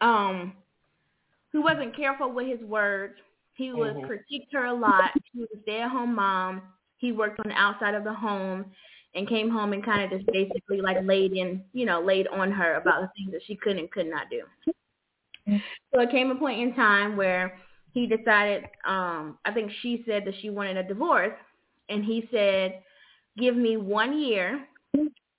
[0.00, 0.54] um
[1.52, 3.14] he wasn't careful with his words.
[3.54, 4.08] He was Mhm.
[4.08, 5.10] critiqued her a lot.
[5.32, 6.62] He was a stay at home mom.
[6.98, 8.72] He worked on the outside of the home
[9.16, 12.52] and came home and kind of just basically like laid in, you know, laid on
[12.52, 14.42] her about the things that she could and could not do.
[15.94, 17.58] So it came a point in time where
[17.92, 21.32] he decided, um, I think she said that she wanted a divorce,
[21.88, 22.82] and he said,
[23.38, 24.66] give me one year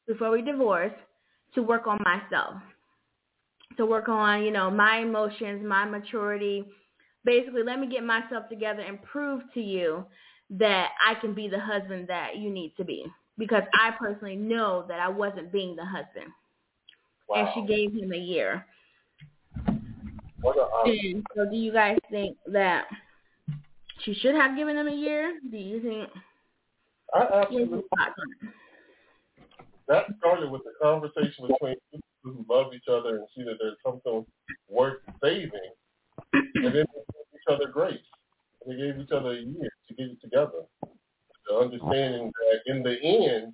[0.08, 0.94] before we divorce
[1.54, 2.56] to work on myself,
[3.76, 6.66] to work on, you know, my emotions, my maturity.
[7.26, 10.06] Basically, let me get myself together and prove to you
[10.50, 13.06] that I can be the husband that you need to be.
[13.38, 16.32] Because I personally know that I wasn't being the husband.
[17.30, 17.36] Wow.
[17.36, 18.66] And she gave him a year.
[20.42, 22.86] What a, um, And so do you guys think that
[24.04, 25.40] she should have given him a year?
[25.52, 26.10] Do you think
[27.14, 28.54] I absolutely your thoughts on it?
[29.88, 33.56] that started with the conversation between two people who love each other and see that
[33.60, 34.26] there's something
[34.70, 35.52] worth saving,
[36.34, 36.86] and then they gave
[37.34, 38.00] each other grace.
[38.66, 40.64] And they gave each other a year to get it together.
[41.48, 43.54] The understanding that in the end,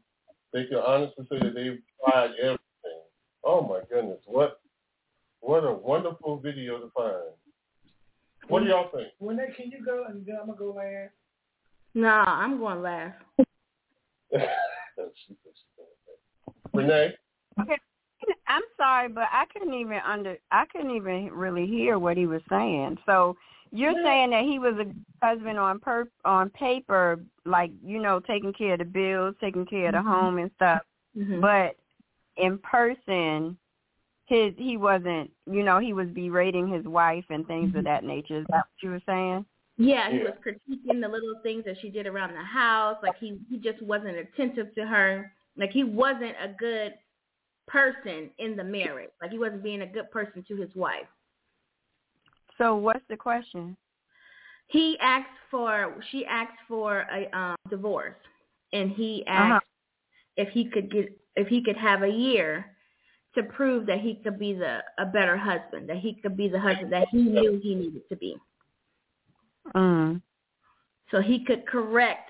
[0.52, 2.60] they can honestly say that they've tried everything.
[3.44, 4.60] Oh my goodness, what
[5.42, 7.36] what a wonderful video to find.
[8.48, 9.10] What do y'all think?
[9.20, 11.12] Renee, can you go and then I'm gonna go last?
[11.94, 13.18] Nah, I'm going last.
[16.74, 17.14] Renee?
[17.62, 17.78] Okay.
[18.48, 22.42] I'm sorry, but I couldn't even under I couldn't even really hear what he was
[22.50, 22.98] saying.
[23.06, 23.36] So
[23.74, 28.54] you're saying that he was a husband on per on paper, like you know, taking
[28.54, 30.82] care of the bills, taking care of the home and stuff,
[31.18, 31.42] Mm-hmm.
[31.42, 31.76] but
[32.38, 33.56] in person,
[34.26, 35.30] his he wasn't.
[35.46, 38.40] You know, he was berating his wife and things of that nature.
[38.40, 39.46] Is that what you were saying?
[39.78, 42.98] Yeah, he was critiquing the little things that she did around the house.
[43.04, 45.32] Like he he just wasn't attentive to her.
[45.58, 46.94] Like he wasn't a good
[47.68, 49.12] person in the marriage.
[49.22, 51.06] Like he wasn't being a good person to his wife.
[52.58, 53.76] So what's the question?
[54.68, 58.16] He asked for she asked for a um divorce
[58.74, 59.54] and he Uh-huh.
[59.56, 59.66] asked
[60.38, 62.66] if he could get if he could have a year
[63.36, 66.60] to prove that he could be the a better husband, that he could be the
[66.60, 68.38] husband that he knew he needed to be.
[69.76, 70.22] Mm.
[71.12, 72.30] So he could correct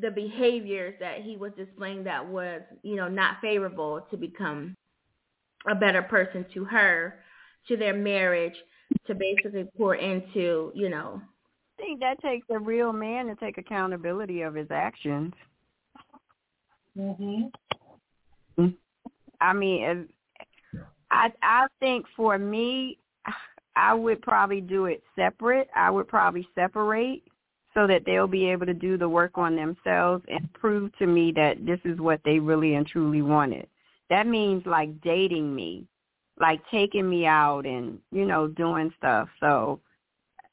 [0.00, 4.74] the behaviors that he was displaying that was, you know, not favorable to become
[5.68, 7.20] a better person to her,
[7.68, 8.54] to their marriage,
[9.06, 11.20] to basically pour into, you know.
[11.78, 15.34] I think that takes a real man to take accountability of his actions.
[16.96, 17.50] Mhm.
[19.40, 20.08] I mean,
[21.10, 22.98] I I think for me,
[23.76, 25.68] I would probably do it separate.
[25.74, 27.24] I would probably separate
[27.74, 31.32] so that they'll be able to do the work on themselves and prove to me
[31.32, 33.66] that this is what they really and truly wanted.
[34.10, 35.86] That means like dating me,
[36.40, 39.28] like taking me out and, you know, doing stuff.
[39.40, 39.80] So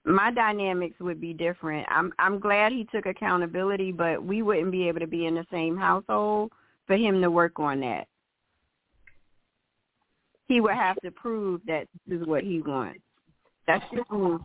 [0.06, 1.88] my dynamics would be different.
[1.90, 5.46] I'm I'm glad he took accountability, but we wouldn't be able to be in the
[5.52, 6.52] same household
[6.88, 8.08] for him to work on that.
[10.48, 13.02] He would have to prove that this is what he wants.
[13.68, 14.38] That's just me.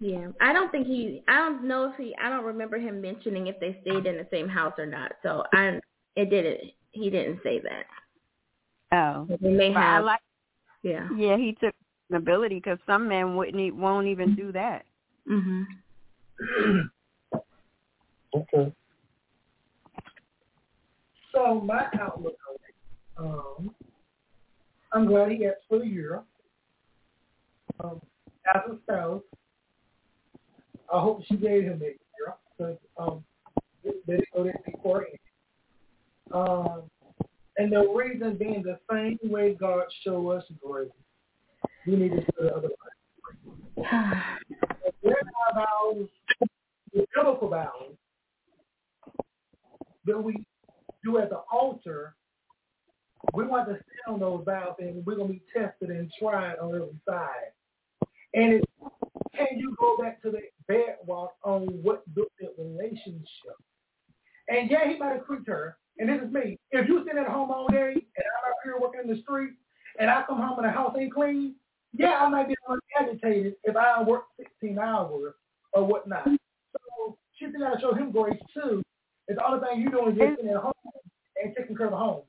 [0.00, 1.22] Yeah, I don't think he.
[1.28, 2.14] I don't know if he.
[2.22, 5.12] I don't remember him mentioning if they stayed in the same house or not.
[5.22, 5.80] So I.
[6.16, 6.60] It didn't.
[6.92, 7.86] He didn't say that.
[8.92, 10.20] Oh, But They may but I like.
[10.82, 11.08] yeah.
[11.16, 11.74] Yeah, he took
[12.10, 14.84] accountability because some men wouldn't won't even do that.
[15.28, 15.64] Mhm.
[18.36, 18.72] Okay.
[21.32, 22.74] So my outlook on it,
[23.16, 23.74] um,
[24.92, 26.22] I'm glad he asked for the year.
[27.82, 28.00] Um,
[28.52, 29.22] as a spouse,
[30.92, 33.24] I hope she gave him that year because um,
[33.84, 35.18] they didn't go that before him.
[36.32, 36.82] Um,
[37.56, 40.88] and the reason being the same way God showed us grace,
[41.86, 43.94] we need to show the other person.
[45.02, 46.08] There are vows,
[46.92, 47.94] biblical vows,
[50.06, 50.44] that we
[51.04, 52.14] do at the altar,
[53.32, 56.58] we want to stand on those vows and we're going to be tested and tried
[56.58, 57.52] on every side.
[58.34, 58.62] And
[59.36, 63.56] can you go back to the bedrock on what built that relationship?
[64.48, 65.76] And yeah, he might have creeped her.
[65.98, 66.58] And this is me.
[66.72, 69.50] If you sit at home all day and I'm out here working in the street
[69.98, 71.54] and I come home and the house ain't clean,
[71.92, 75.34] yeah, I might be a little agitated if I work 16 hours
[75.72, 76.24] or whatnot.
[76.26, 78.82] So she still got to show him grace too.
[79.28, 80.72] It's all the thing you doing is just sitting at home
[81.42, 82.22] and taking care of the home.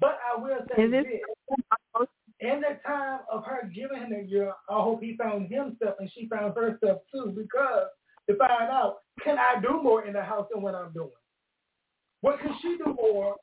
[0.00, 1.04] But I will say Is this.
[1.06, 2.08] it-
[2.40, 6.10] In the time of her giving him that year, I hope he found himself and
[6.12, 7.88] she found herself too because
[8.28, 11.10] to find out, can I do more in the house than what I'm doing?
[12.20, 13.36] What can she do more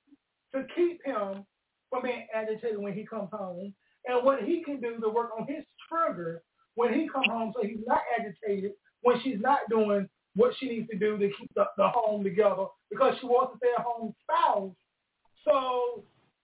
[0.54, 1.46] to keep him
[1.90, 3.74] from being agitated when he comes home?
[4.06, 6.42] And what he can do to work on his trigger
[6.76, 8.72] when he comes home so he's not agitated
[9.02, 12.66] when she's not doing what she needs to do to keep the, the home together
[12.92, 14.76] because she wants to stay at home spouse.
[15.46, 16.04] So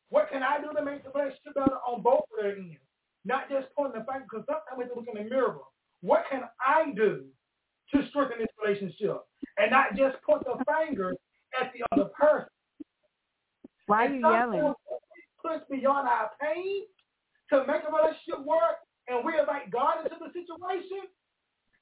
[0.09, 2.77] what can I do to make the relationship better on both of their ends?
[3.25, 5.59] Not just pointing the finger, because sometimes we have to look in the mirror.
[6.01, 7.25] What can I do
[7.93, 9.21] to strengthen this relationship?
[9.57, 11.13] And not just point the finger
[11.59, 12.47] at the other person.
[13.87, 14.73] Why are you sometimes yelling?
[15.43, 16.83] Push beyond our pain
[17.49, 18.77] to make a relationship work,
[19.07, 21.01] and we invite God into the situation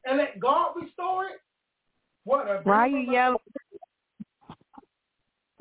[0.06, 1.42] and let God restore it.
[2.24, 3.38] What a Why are you yelling?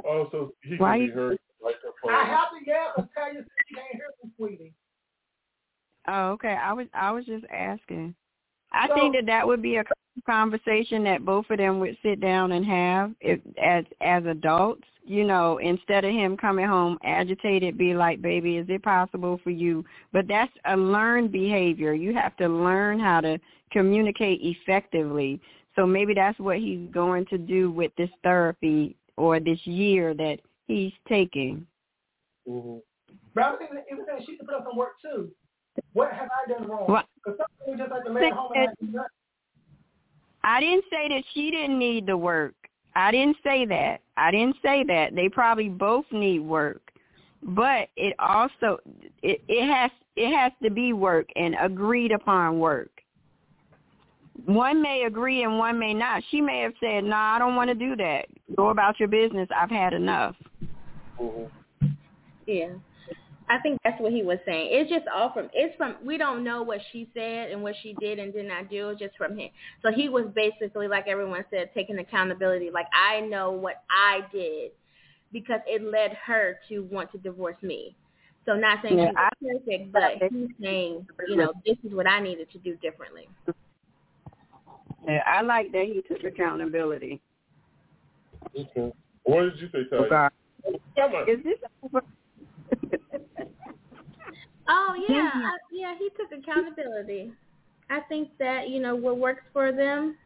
[0.06, 2.14] Oh, so he Why can be you- heard like a phone.
[2.14, 4.74] I have to yell and tell you you can't hear me, sweetie.
[6.06, 6.54] Oh, okay.
[6.54, 8.14] I was I was just asking.
[8.72, 9.84] I So- think that that would be a
[10.28, 14.84] conversation that both of them would sit down and have if, as as adults.
[15.04, 19.50] You know, instead of him coming home agitated, be like, "Baby, is it possible for
[19.50, 21.94] you?" But that's a learned behavior.
[21.94, 23.38] You have to learn how to
[23.72, 25.40] communicate effectively.
[25.76, 30.40] So maybe that's what he's going to do with this therapy or this year that
[30.66, 31.66] he's taking.
[32.46, 32.78] hmm
[33.34, 35.30] But I was thinking, it was saying she could put up some work too.
[35.92, 36.86] What have I done wrong?
[37.24, 39.17] Because sometimes we just like to lay at home and not do nothing.
[40.48, 42.54] I didn't say that she didn't need the work.
[42.96, 44.00] I didn't say that.
[44.16, 45.14] I didn't say that.
[45.14, 46.80] They probably both need work.
[47.42, 48.78] But it also
[49.22, 52.90] it, it has it has to be work and agreed upon work.
[54.46, 56.22] One may agree and one may not.
[56.30, 58.24] She may have said, "No, nah, I don't want to do that.
[58.56, 59.50] Go about your business.
[59.54, 60.34] I've had enough."
[61.18, 61.44] hmm
[62.46, 62.70] Yeah.
[63.50, 64.68] I think that's what he was saying.
[64.70, 67.94] It's just all from it's from we don't know what she said and what she
[68.00, 69.50] did and did not do, just from him.
[69.82, 72.70] So he was basically like everyone said, taking accountability.
[72.70, 74.72] Like I know what I did
[75.32, 77.96] because it led her to want to divorce me.
[78.46, 82.06] So not saying Yeah, she was perfect, but he's saying, you know, this is what
[82.06, 83.28] I needed to do differently.
[85.06, 87.20] Yeah, I like that he took accountability.
[88.58, 88.92] Okay.
[89.24, 89.96] What did you say, Ty?
[89.96, 90.28] Okay.
[90.66, 91.28] Oh, Come on.
[91.28, 92.02] Is this over?
[94.68, 95.94] Oh yeah, I, yeah.
[95.98, 97.32] He took accountability.
[97.90, 100.16] I think that you know what works for them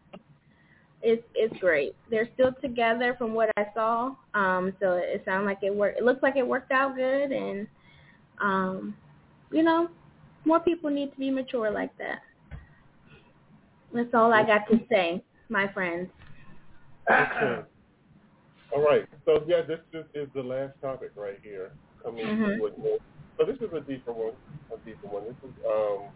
[1.03, 1.95] is is great.
[2.11, 4.14] They're still together from what I saw.
[4.34, 5.99] Um, so it sounded like it worked.
[5.99, 7.66] It looks like it worked out good, and
[8.40, 8.97] um,
[9.51, 9.88] you know,
[10.45, 12.20] more people need to be mature like that.
[13.95, 16.09] That's all I got to say, my friends.
[17.11, 17.61] Okay.
[18.74, 19.05] All right.
[19.24, 21.72] So yeah, this just is the last topic right here.
[22.03, 22.57] Coming Mhm.
[22.57, 23.03] to it.
[23.43, 24.34] So this is a deeper one.
[24.70, 25.24] A deeper one.
[25.24, 26.14] This is um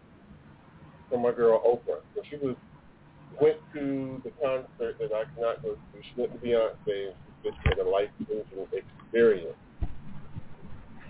[1.09, 1.99] from my girl Oprah.
[2.15, 2.55] So she was
[3.41, 5.99] went to the concert that I cannot go to.
[5.99, 9.57] She went to Beyonce she just had a life changing experience.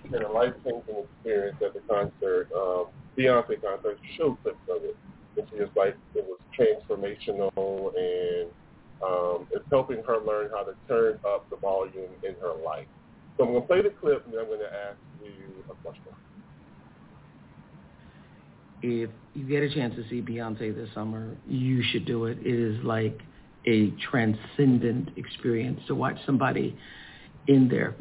[0.02, 4.00] She had a life changing experience at the concert, um, Beyonce concert.
[4.02, 4.96] She clips of it.
[5.36, 8.50] And she was like it was transformational and
[9.06, 12.88] um, it's helping her learn how to turn up the volume in her life.
[13.36, 15.74] So I'm going to play the clip and then I'm going to ask you a
[15.82, 16.02] question.
[18.82, 22.38] If you get a chance to see Beyonce this summer, you should do it.
[22.40, 23.20] It is like
[23.66, 26.76] a transcendent experience to watch somebody
[27.48, 27.94] in their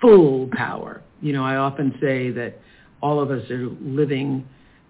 [0.00, 1.02] full power.
[1.20, 2.58] You know, I often say that
[3.02, 4.46] all of us are living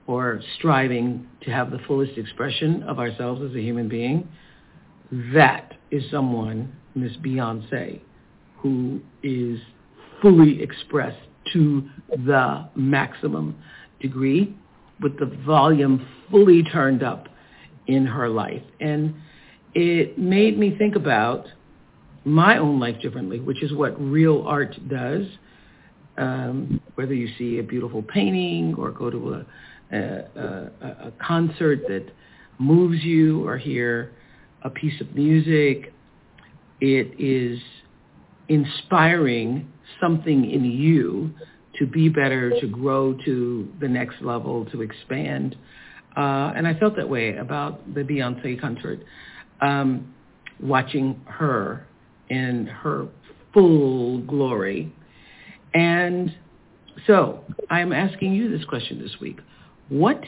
[0.07, 4.29] or striving to have the fullest expression of ourselves as a human being.
[5.35, 8.01] That is someone, Miss Beyonce,
[8.59, 9.59] who is
[10.21, 11.19] fully expressed
[11.53, 13.57] to the maximum
[14.01, 14.55] degree
[15.01, 17.29] with the volume fully turned up
[17.87, 18.63] in her life.
[18.81, 19.15] And
[19.75, 21.47] it made me think about
[22.25, 25.27] my own life differently, which is what real art does.
[26.19, 29.47] Um, whether you see a beautiful painting or go to a,
[29.97, 30.01] a,
[30.37, 32.07] a, a concert that
[32.59, 34.13] moves you or hear
[34.63, 35.95] a piece of music,
[36.81, 37.59] it is
[38.49, 39.71] inspiring
[40.01, 41.33] something in you
[41.79, 45.57] to be better, to grow to the next level, to expand.
[46.17, 49.01] Uh, and I felt that way about the Beyonce concert,
[49.61, 50.13] um,
[50.61, 51.87] watching her
[52.29, 53.09] in her
[53.55, 54.93] full glory.
[55.73, 56.35] And
[57.07, 59.39] so I'm asking you this question this week.
[59.89, 60.21] What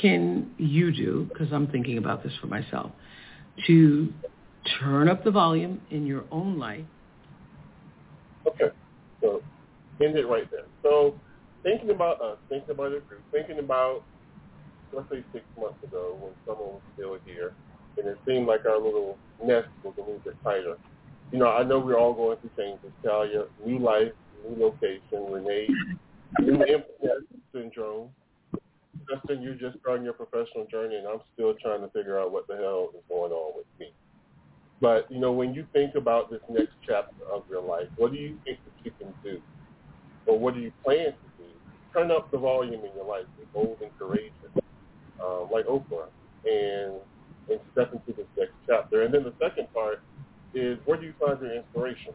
[0.00, 2.92] can you do, because I'm thinking about this for myself,
[3.66, 4.12] to
[4.78, 6.84] turn up the volume in your own life?
[8.46, 8.70] Okay.
[9.20, 9.42] So
[10.02, 10.66] end it right there.
[10.82, 11.18] So
[11.62, 14.02] thinking about us, thinking about the group, thinking about
[14.92, 17.52] let's say six months ago when someone was still here
[17.98, 20.76] and it seemed like our little nest was a little bit tighter.
[21.32, 22.90] You know, I know we're all going through changes.
[23.04, 24.12] Talia, new life,
[24.48, 25.68] new location, Renee,
[26.40, 26.90] new empty
[27.52, 28.10] syndrome.
[29.08, 32.46] Justin, you're just starting your professional journey and I'm still trying to figure out what
[32.46, 33.92] the hell is going on with me.
[34.80, 38.18] But, you know, when you think about this next chapter of your life, what do
[38.18, 39.40] you think that you can do?
[40.26, 41.44] Or what do you plan to do?
[41.92, 43.24] Turn up the volume in your life.
[43.36, 44.32] Be bold and courageous,
[45.22, 46.08] uh, like Oprah,
[46.44, 47.00] and
[47.50, 49.02] and step into this next chapter.
[49.02, 50.00] And then the second part
[50.54, 52.14] is where do you find your inspiration?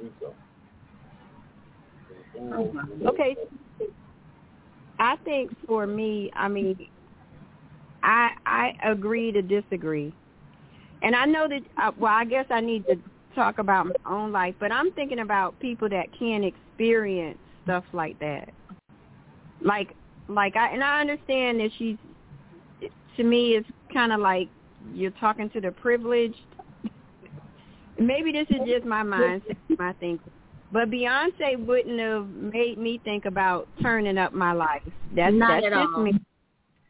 [0.00, 0.34] Do so.
[3.06, 3.36] Okay.
[4.98, 6.76] I think for me, I mean,
[8.02, 10.12] I I agree to disagree,
[11.02, 11.60] and I know that.
[11.76, 12.96] Uh, well, I guess I need to
[13.34, 18.18] talk about my own life, but I'm thinking about people that can experience stuff like
[18.20, 18.50] that.
[19.60, 19.94] Like,
[20.28, 21.96] like I and I understand that she's.
[23.16, 24.48] To me, it's kind of like
[24.94, 26.36] you're talking to the privileged.
[27.98, 30.30] Maybe this is just my mindset, my thinking.
[30.70, 34.82] But Beyonce wouldn't have made me think about turning up my life.
[35.16, 36.02] That's Not that's at just all.
[36.02, 36.12] me.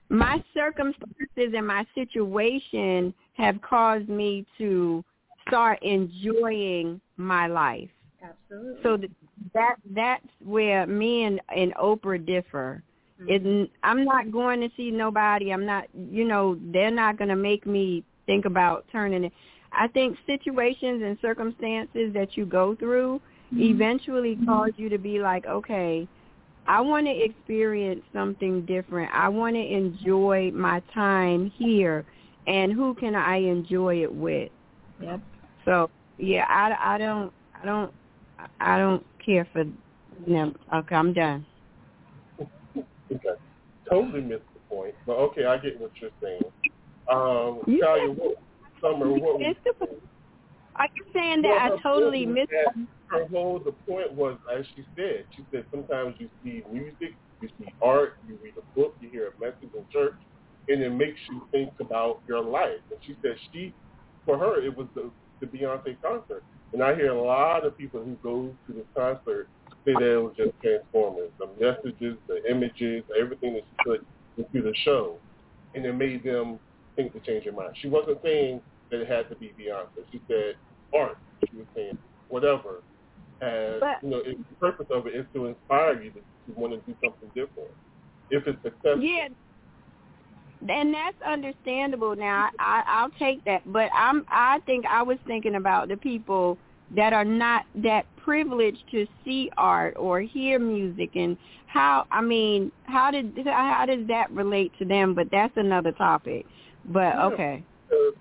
[0.09, 5.05] My circumstances and my situation have caused me to
[5.47, 7.91] start enjoying my life.
[8.23, 8.83] Absolutely.
[8.83, 9.13] So th-
[9.55, 12.83] that that's where me and, and Oprah differ.
[13.21, 13.65] Mm-hmm.
[13.65, 15.53] It, I'm not going to see nobody.
[15.53, 19.33] I'm not, you know, they're not going to make me think about turning it.
[19.73, 23.21] I think situations and circumstances that you go through
[23.53, 23.63] mm-hmm.
[23.63, 26.09] eventually cause you to be like, okay,
[26.69, 29.11] I want to experience something different.
[29.15, 32.05] I want to enjoy my time here,
[32.47, 34.51] and who can I enjoy it with?
[35.01, 35.21] Yep.
[35.65, 37.93] So yeah, I, I don't I don't
[38.61, 39.65] I don't care for
[40.27, 40.55] them.
[40.75, 41.47] Okay, I'm done.
[42.77, 43.29] Okay.
[43.89, 44.95] Totally missed the point.
[45.07, 46.43] But okay, I get what you're saying.
[47.11, 47.87] Um, Yeah.
[47.87, 48.37] Talia, what,
[48.83, 49.89] Sommer, what was It's the-
[50.77, 52.53] Are you saying that I totally missed?
[53.11, 57.49] Her whole the point was as she said she said sometimes you see music you
[57.59, 60.15] see art you read a book you hear a message in church
[60.69, 63.75] and it makes you think about your life and she said she
[64.25, 65.11] for her it was the
[65.41, 69.49] the beyonce concert and i hear a lot of people who go to this concert
[69.85, 71.31] say that it was just Transformers.
[71.39, 74.07] The messages, the images, everything that she put
[74.37, 75.19] into the show,
[75.75, 76.59] and it made them
[76.97, 77.75] think to change their mind.
[77.81, 78.61] She wasn't saying
[78.91, 80.05] that it had to be Beyonce.
[80.11, 80.57] She said
[80.95, 81.19] art.
[81.51, 81.99] She was saying
[82.29, 82.83] whatever.
[83.41, 86.61] And But- you know, it, the purpose of it is to inspire you to, to
[86.61, 87.71] want to do something different.
[88.31, 89.29] If it's successful, Yeah,
[90.69, 92.17] and that's understandable.
[92.17, 94.27] Now, I, I'll take that, but I'm.
[94.29, 96.59] I think I was thinking about the people
[96.97, 101.37] that are not that privileged to see art or hear music, and
[101.67, 102.07] how.
[102.11, 105.15] I mean, how did how does that relate to them?
[105.15, 106.45] But that's another topic.
[106.87, 107.27] But Yeah.
[107.27, 108.15] okay, because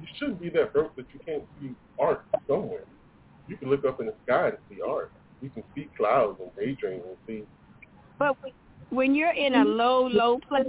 [0.00, 2.84] you shouldn't be that broke that you can't see art somewhere.
[3.50, 5.12] You can look up in the sky and see art.
[5.42, 7.44] You can see clouds and daydream and see.
[8.18, 8.36] but
[8.90, 10.66] when you're in a low low place,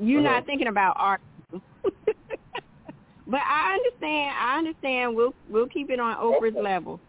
[0.00, 0.34] you're Uh-huh.
[0.34, 1.22] not thinking about art.
[1.52, 4.36] but I understand.
[4.40, 5.16] I understand.
[5.16, 6.60] We'll we'll keep it on Oprah's Okay.
[6.62, 7.00] level.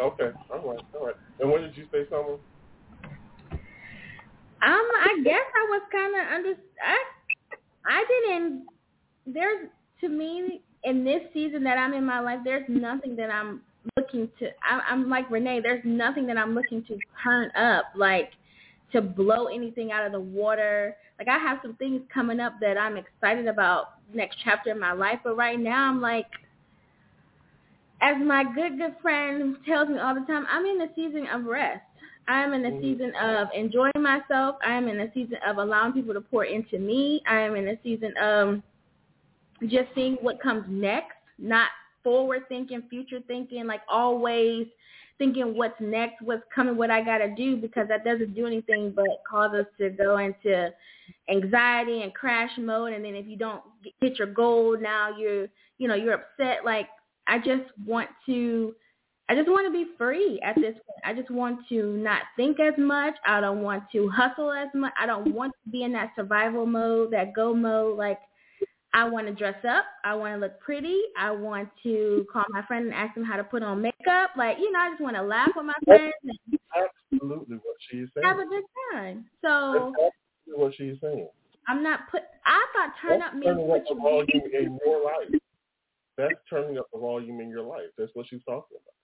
[0.00, 1.16] Okay, all right, all right.
[1.40, 2.38] And what did you say, Sommer?
[4.62, 6.54] Um, I guess I was kind of under.
[6.84, 6.98] I
[7.86, 8.66] I didn't.
[9.26, 9.68] There's
[10.00, 12.40] to me in this season that I'm in my life.
[12.44, 13.62] There's nothing that I'm
[13.96, 14.46] looking to.
[14.62, 15.60] I, I'm like Renee.
[15.60, 18.32] There's nothing that I'm looking to turn up, like
[18.92, 20.96] to blow anything out of the water.
[21.18, 24.92] Like I have some things coming up that I'm excited about next chapter in my
[24.92, 25.20] life.
[25.22, 26.26] But right now, I'm like,
[28.00, 31.44] as my good good friend tells me all the time, I'm in a season of
[31.44, 31.82] rest.
[32.28, 32.80] I am in a Mhm.
[32.80, 34.56] season of enjoying myself.
[34.64, 37.22] I am in a season of allowing people to pour into me.
[37.26, 38.62] I am in a season of
[39.66, 41.70] just seeing what comes next, not
[42.02, 44.66] forward thinking, future thinking, like always
[45.18, 48.92] thinking what's next, what's coming, what I got to do, because that doesn't do anything
[48.94, 50.70] but cause us to go into
[51.28, 52.92] anxiety and crash mode.
[52.94, 53.62] And then if you don't
[54.00, 55.48] hit your goal, now you're,
[55.78, 56.64] you know, you're upset.
[56.64, 56.88] Like
[57.26, 58.74] I just want to
[59.28, 61.04] I just want to be free at this point.
[61.04, 63.14] I just want to not think as much.
[63.24, 64.92] I don't want to hustle as much.
[65.00, 67.96] I don't want to be in that survival mode, that go mode.
[67.96, 68.18] Like
[68.92, 69.84] I want to dress up.
[70.04, 70.98] I want to look pretty.
[71.16, 74.30] I want to call my friend and ask them how to put on makeup.
[74.36, 76.58] Like, you know, I just want to laugh with my friends and
[77.12, 78.26] Absolutely what she is saying.
[78.26, 79.26] have a good time.
[79.42, 80.10] So That's
[80.46, 81.28] absolutely what she's saying.
[81.68, 82.22] I'm not put.
[82.46, 85.40] I thought turn That's up means turning up the volume in your life.
[86.16, 87.90] That's turning up the volume in your life.
[87.96, 88.94] That's what she's talking about.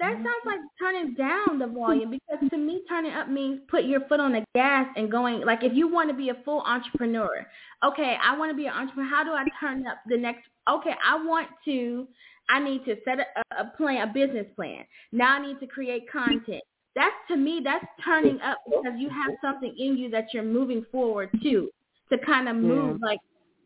[0.00, 0.48] That sounds mm-hmm.
[0.48, 1.74] like turning down the hmm.
[1.74, 5.42] volume because to me turning up means put your foot on the gas and going
[5.42, 7.46] like if you want to be a full entrepreneur.
[7.84, 9.08] Okay, I want to be an entrepreneur.
[9.08, 12.08] How do I turn up the next Okay, I want to
[12.48, 14.84] I need to set a, a plan, a business plan.
[15.12, 16.62] Now I need to create content.
[16.96, 20.84] That's to me that's turning up because you have something in you that you're moving
[20.90, 21.70] forward to
[22.10, 23.18] to kind of move like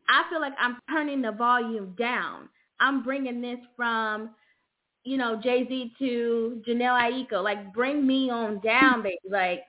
[0.08, 2.48] I feel like I'm turning the volume down.
[2.80, 4.30] I'm bringing this from
[5.04, 7.42] you know, Jay Z to Jhené Aiko.
[7.42, 9.02] Like, bring me on down, hmm.
[9.02, 9.18] baby.
[9.30, 9.60] Like,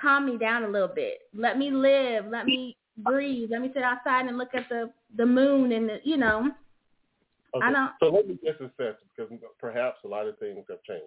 [0.00, 1.18] calm me down a little bit.
[1.34, 2.26] Let me live.
[2.30, 3.50] Let me breathe.
[3.50, 6.50] Let me sit outside and look at the the moon and the, you know.
[7.54, 7.66] Okay.
[7.66, 7.90] I don't.
[8.00, 11.04] So let me just assess because perhaps a lot of things have changed.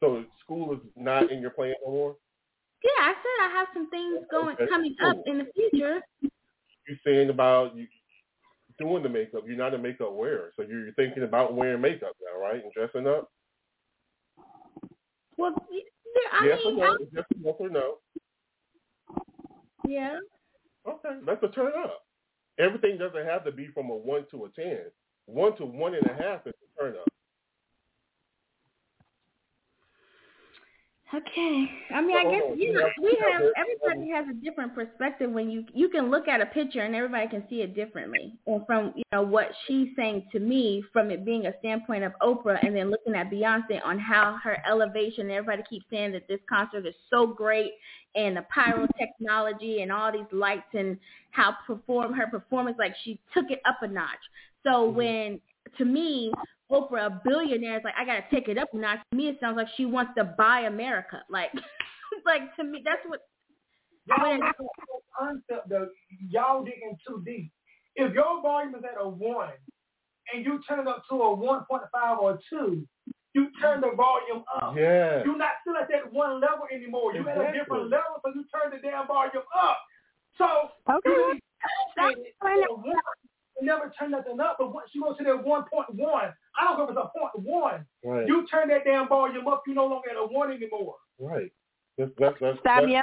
[0.00, 2.16] So school is not in your plan no more.
[2.84, 5.10] Yeah, I said I have some things going Okay, coming cool.
[5.10, 6.00] up in the future.
[6.20, 7.86] You're saying about you
[8.78, 9.44] doing the makeup.
[9.46, 12.62] You're not a makeup wearer, so you're thinking about wearing makeup now, right?
[12.62, 13.30] And dressing up.
[15.36, 15.54] Well,
[16.32, 16.92] I yes mean, or no?
[16.92, 17.94] I, Yes yes or no?
[19.86, 20.18] yeah.
[20.88, 22.02] Okay, that's a turn up.
[22.58, 24.78] Everything doesn't have to be from a one to a ten.
[25.26, 27.08] One to one and a half is a turn up.
[31.16, 31.70] Okay.
[31.94, 35.50] I mean, I guess you know we have have everybody has a different perspective when
[35.50, 38.34] you you can look at a picture and everybody can see it differently.
[38.46, 42.12] And from you know what she's saying to me, from it being a standpoint of
[42.20, 45.30] Oprah, and then looking at Beyonce on how her elevation.
[45.30, 47.72] Everybody keeps saying that this concert is so great,
[48.14, 50.98] and the pyrotechnology and all these lights and
[51.30, 54.10] how perform her performance like she took it up a notch.
[54.66, 55.40] So when
[55.78, 56.32] to me
[56.70, 58.98] Oprah, a billionaire, is like, I gotta take it up a notch.
[59.10, 61.22] To me, it sounds like she wants to buy America.
[61.30, 61.50] Like,
[62.26, 63.20] like to me, that's what.
[64.06, 64.54] Y'all When- got
[65.18, 65.88] concept of
[66.28, 67.50] y'all digging too deep.
[67.96, 69.50] If your volume is at a one
[70.32, 72.86] and you turn it up to a one point five or two,
[73.34, 74.76] you turn the volume up.
[74.76, 75.24] Yeah.
[75.24, 77.14] You're not still at that one level anymore.
[77.14, 79.78] You're at a different level, so you turn the damn volume up.
[80.38, 80.46] So
[80.88, 81.38] Okay, you
[81.96, 82.12] well,
[82.84, 82.96] really
[83.60, 84.10] that's elevated fine.
[84.10, 84.30] to a one.
[84.30, 86.64] You never turn nothing up, but once you go to that one point one, I
[86.64, 87.86] don't know if it's a point one.
[88.04, 88.26] Right.
[88.26, 90.96] You turn that damn volume up, you're no longer at a one anymore.
[91.20, 91.52] right.
[91.98, 92.58] That's that's that's.
[92.60, 93.02] Stop that's, yelling.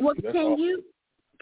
[0.00, 0.58] Well, that's can all.
[0.58, 0.82] you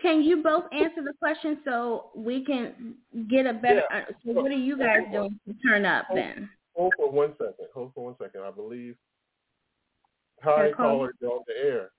[0.01, 2.97] can you both answer the question so we can
[3.31, 3.83] get a better?
[3.91, 3.99] Yeah.
[3.99, 6.51] uh, So what are you guys doing to turn up then?
[6.75, 7.69] Hold for one second.
[7.73, 8.41] Hold for one second.
[8.43, 8.97] I believe
[10.43, 11.91] Hi, caller, you're on the air.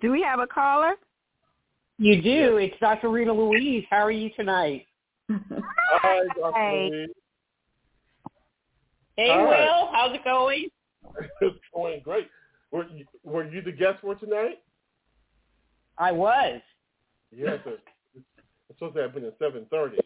[0.00, 0.94] Do we have a caller?
[2.00, 2.56] You do.
[2.56, 3.10] It's Dr.
[3.10, 3.84] Rita Louise.
[3.90, 4.86] How are you tonight?
[5.28, 6.52] Hi, Dr.
[6.56, 6.88] Hi.
[6.90, 7.10] Louise.
[9.18, 9.60] Hey, All right.
[9.60, 9.90] Wil.
[9.92, 10.68] How's it going?
[11.42, 12.28] It's going great.
[12.70, 14.60] Were you, were you the guest for tonight?
[15.98, 16.62] I was.
[17.36, 17.82] Yes, it's,
[18.14, 19.98] it's supposed to have been at seven thirty.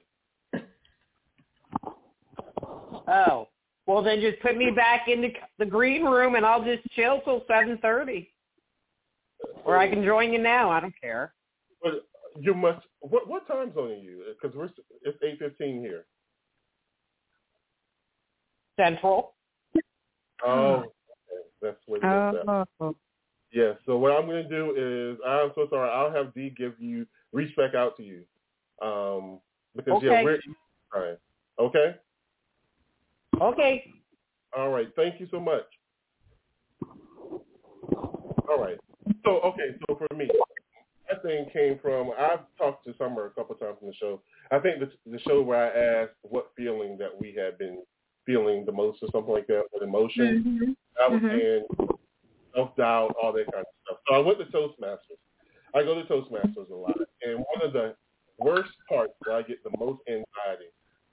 [3.06, 3.46] Oh.
[3.86, 7.20] Well, then just put me back in the, the green room and I'll just chill
[7.20, 8.26] till 7.30.
[9.64, 10.70] Or I can join you now.
[10.70, 11.34] I don't care.
[11.84, 12.06] But
[12.40, 12.84] you must.
[13.00, 14.24] What what time zone are you?
[14.40, 14.70] Because we're
[15.02, 16.06] it's eight fifteen here.
[18.80, 19.34] Central.
[20.44, 20.88] Oh, okay.
[21.62, 22.46] that's what it is.
[22.46, 22.66] now.
[22.80, 22.96] Oh.
[23.52, 23.76] Yes.
[23.86, 25.88] So what I'm going to do is I'm so sorry.
[25.90, 28.24] I'll have D give you reach back out to you.
[28.82, 29.38] Um,
[29.76, 30.40] because yeah, we're
[30.92, 31.18] time.
[31.60, 31.94] Okay.
[33.40, 33.84] Okay.
[34.56, 34.88] All right.
[34.96, 35.66] Thank you so much.
[38.48, 38.78] All right.
[39.24, 39.76] So okay.
[39.86, 40.28] So for me,
[41.08, 42.10] that thing came from.
[42.18, 44.22] I've talked to Sommer a couple times in the show.
[44.50, 47.82] I think the the show where I asked what feeling that we had been
[48.26, 50.76] feeling the most or something like that, what emotion.
[51.02, 51.30] I was Mhm.
[51.30, 51.96] saying
[52.54, 53.98] self doubt, all that kind of stuff.
[54.08, 55.18] So I went to Toastmasters.
[55.74, 57.96] I go to Toastmasters a lot, and one of the
[58.38, 60.70] worst parts where I get the most anxiety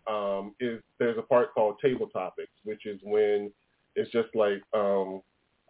[0.07, 3.51] um, is there's a part called table topics, which is when
[3.95, 5.21] it's just like um,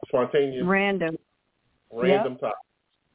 [0.07, 1.17] spontaneous, Random.
[1.91, 2.57] random topics.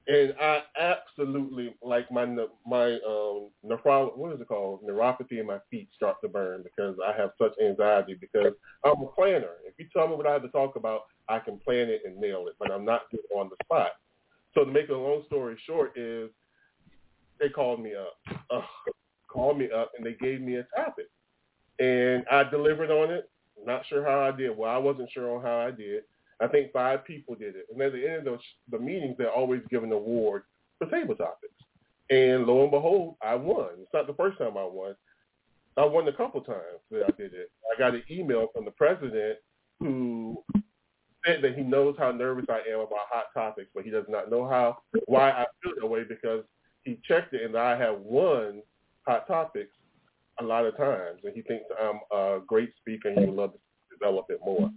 [0.09, 2.25] And I absolutely like my
[2.65, 6.97] my um nephro what is it called neuropathy in my feet start to burn because
[7.05, 8.53] I have such anxiety because
[8.85, 9.55] I'm a planner.
[9.67, 12.19] If you tell me what I have to talk about, I can plan it and
[12.19, 13.91] nail it, but I'm not good on the spot.
[14.55, 16.31] So to make a long story short is
[17.41, 18.63] they called me up, uh,
[19.29, 21.07] called me up, and they gave me a topic,
[21.81, 23.29] and I delivered on it.
[23.65, 24.57] Not sure how I did.
[24.57, 26.05] Well, I wasn't sure on how I did.
[26.41, 28.39] I think five people did it, and at the end of
[28.71, 30.43] the, the meetings, they're always given an award
[30.79, 31.55] for table topics.
[32.11, 33.71] And lo and behold, I won.
[33.81, 34.95] It's not the first time I won.
[35.77, 37.51] I won a couple times that I did it.
[37.75, 39.39] I got an email from the president
[39.81, 40.43] who
[41.27, 44.31] said that he knows how nervous I am about hot topics, but he does not
[44.31, 46.45] know how why I feel that way because
[46.85, 48.63] he checked it and I have won
[49.07, 49.73] hot topics
[50.41, 53.53] a lot of times, and he thinks I'm a great speaker and he would love
[53.53, 53.59] to
[53.99, 54.71] develop it more.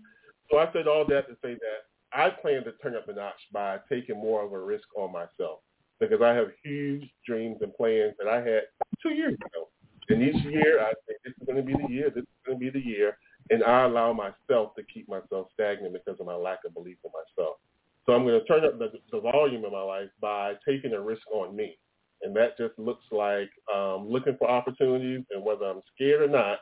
[0.51, 3.39] So I said all that to say that I plan to turn up a notch
[3.53, 5.59] by taking more of a risk on myself
[5.99, 8.63] because I have huge dreams and plans that I had
[9.03, 9.69] two years ago.
[10.09, 12.59] And each year I say this is going to be the year, this is going
[12.59, 13.15] to be the year,
[13.51, 17.11] and I allow myself to keep myself stagnant because of my lack of belief in
[17.11, 17.57] myself.
[18.05, 20.99] So I'm going to turn up the, the volume in my life by taking a
[20.99, 21.77] risk on me.
[22.23, 26.59] And that just looks like um, looking for opportunities and whether I'm scared or not,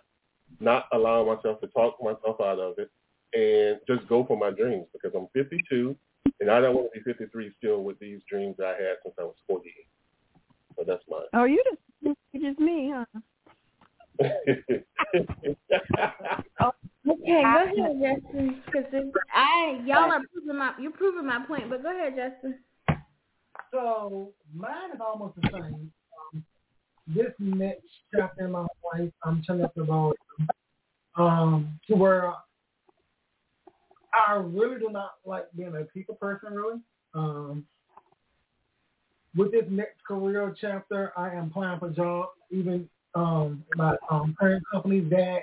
[0.60, 2.92] not allowing myself to talk myself out of it
[3.34, 5.96] and just go for my dreams because I'm 52
[6.40, 9.16] and I don't want to be 53 still with these dreams that I had since
[9.20, 9.74] I was 48.
[10.78, 11.22] So that's mine.
[11.34, 11.82] Oh, you just
[12.32, 13.06] you just me, huh?
[17.10, 18.62] Okay, go ahead, Justin.
[18.66, 18.84] Because
[19.34, 21.70] I y'all are proving my you're proving my point.
[21.70, 22.60] But go ahead, Justin.
[23.72, 25.92] So mine is almost the same.
[26.34, 26.44] Um,
[27.08, 30.16] this next chapter in my life, I'm turning up the volume
[31.16, 32.34] um, to where
[34.14, 36.80] I really do not like being a people person, really.
[37.14, 37.66] Um,
[39.36, 44.64] with this next career chapter, I am applying for jobs, even um, my um, current
[44.72, 45.42] companies that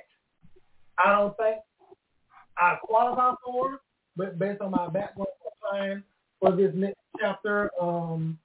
[0.98, 1.56] I don't think
[2.58, 3.80] I qualify for,
[4.16, 5.28] but based on my background,
[5.64, 6.02] applying
[6.40, 8.38] for this next chapter um,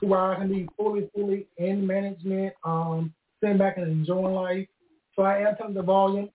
[0.00, 4.68] to where I can be fully, fully in management, um, sitting back and enjoying life.
[5.14, 6.28] So I am turning the volume,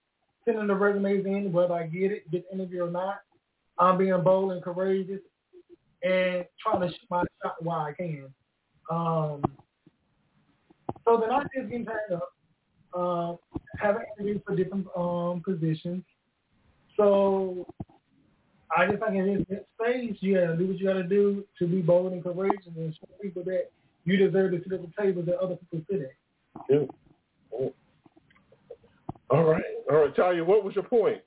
[0.45, 3.21] sending the resumes in, whether I get it, get interview or not.
[3.77, 5.21] I'm being bold and courageous
[6.03, 8.33] and trying to shoot my shot while I can.
[8.89, 9.41] Um,
[11.05, 12.33] so then I just getting turned up,
[12.93, 13.35] uh,
[13.79, 16.03] having interviews for different um, positions.
[16.97, 17.65] So
[18.75, 21.81] I just think in this stage, you gotta do what you gotta do to be
[21.81, 23.71] bold and courageous and show people that
[24.05, 26.63] you deserve to sit at the table that other people sit at.
[26.69, 27.67] Yeah.
[29.31, 29.63] All right.
[29.89, 31.21] All right, Talia, what was your point?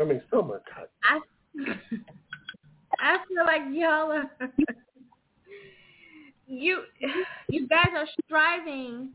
[0.00, 0.86] I mean, oh Sommer, God.
[1.04, 1.18] I
[2.98, 4.30] I feel like y'all are
[6.46, 6.82] you
[7.48, 9.10] you guys are striving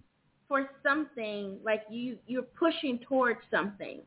[0.48, 4.02] for something like you you're pushing towards something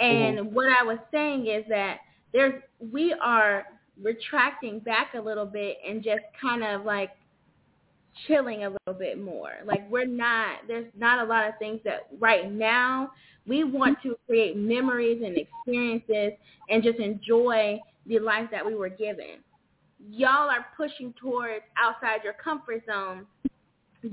[0.00, 0.54] and mm-hmm.
[0.54, 1.98] what i was saying is that
[2.32, 2.60] there's
[2.92, 3.64] we are
[4.02, 7.10] retracting back a little bit and just kind of like
[8.26, 12.06] chilling a little bit more like we're not there's not a lot of things that
[12.20, 13.10] right now
[13.46, 16.38] we want to create memories and experiences
[16.68, 19.40] and just enjoy the life that we were given.
[20.10, 23.26] Y'all are pushing towards outside your comfort zone,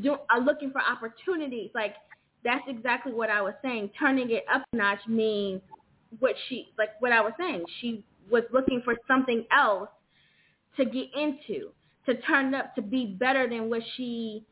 [0.01, 1.69] do, are looking for opportunities.
[1.73, 1.95] Like
[2.43, 3.91] that's exactly what I was saying.
[3.97, 5.61] Turning it up a notch means
[6.19, 7.63] what she like what I was saying.
[7.79, 9.89] She was looking for something else
[10.77, 11.69] to get into,
[12.11, 14.43] to turn up to be better than what she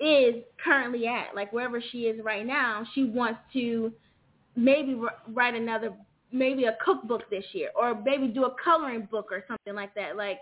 [0.00, 1.34] is currently at.
[1.34, 3.92] Like wherever she is right now, she wants to
[4.56, 4.98] maybe
[5.28, 5.92] write another
[6.32, 10.16] maybe a cookbook this year or maybe do a coloring book or something like that.
[10.16, 10.40] Like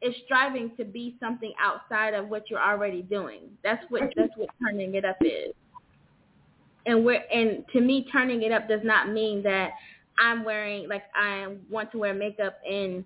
[0.00, 3.42] it's striving to be something outside of what you're already doing.
[3.62, 5.52] That's what that's what turning it up is.
[6.86, 9.70] And we're and to me turning it up does not mean that
[10.18, 13.04] I'm wearing like I want to wear makeup and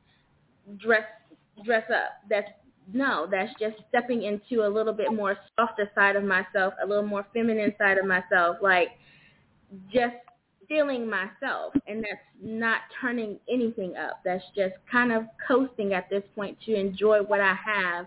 [0.78, 1.04] dress
[1.64, 2.22] dress up.
[2.28, 2.48] That's
[2.92, 7.06] no, that's just stepping into a little bit more softer side of myself, a little
[7.06, 8.88] more feminine side of myself, like
[9.92, 10.14] just
[10.68, 14.20] feeling myself and that's not turning anything up.
[14.24, 18.06] That's just kind of coasting at this point to enjoy what I have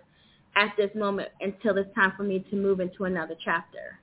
[0.55, 3.99] at this moment until it's time for me to move into another chapter.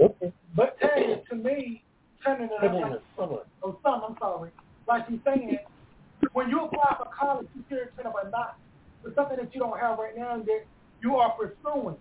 [0.00, 0.32] Okay.
[0.54, 1.82] But Tanya, to me,
[2.24, 4.50] turning it up oh, some, I'm sorry.
[4.86, 5.58] Like you're saying,
[6.32, 8.54] when you apply for college, you hear turn up a notch
[9.02, 10.64] for something that you don't have right now that
[11.02, 11.96] you are pursuing.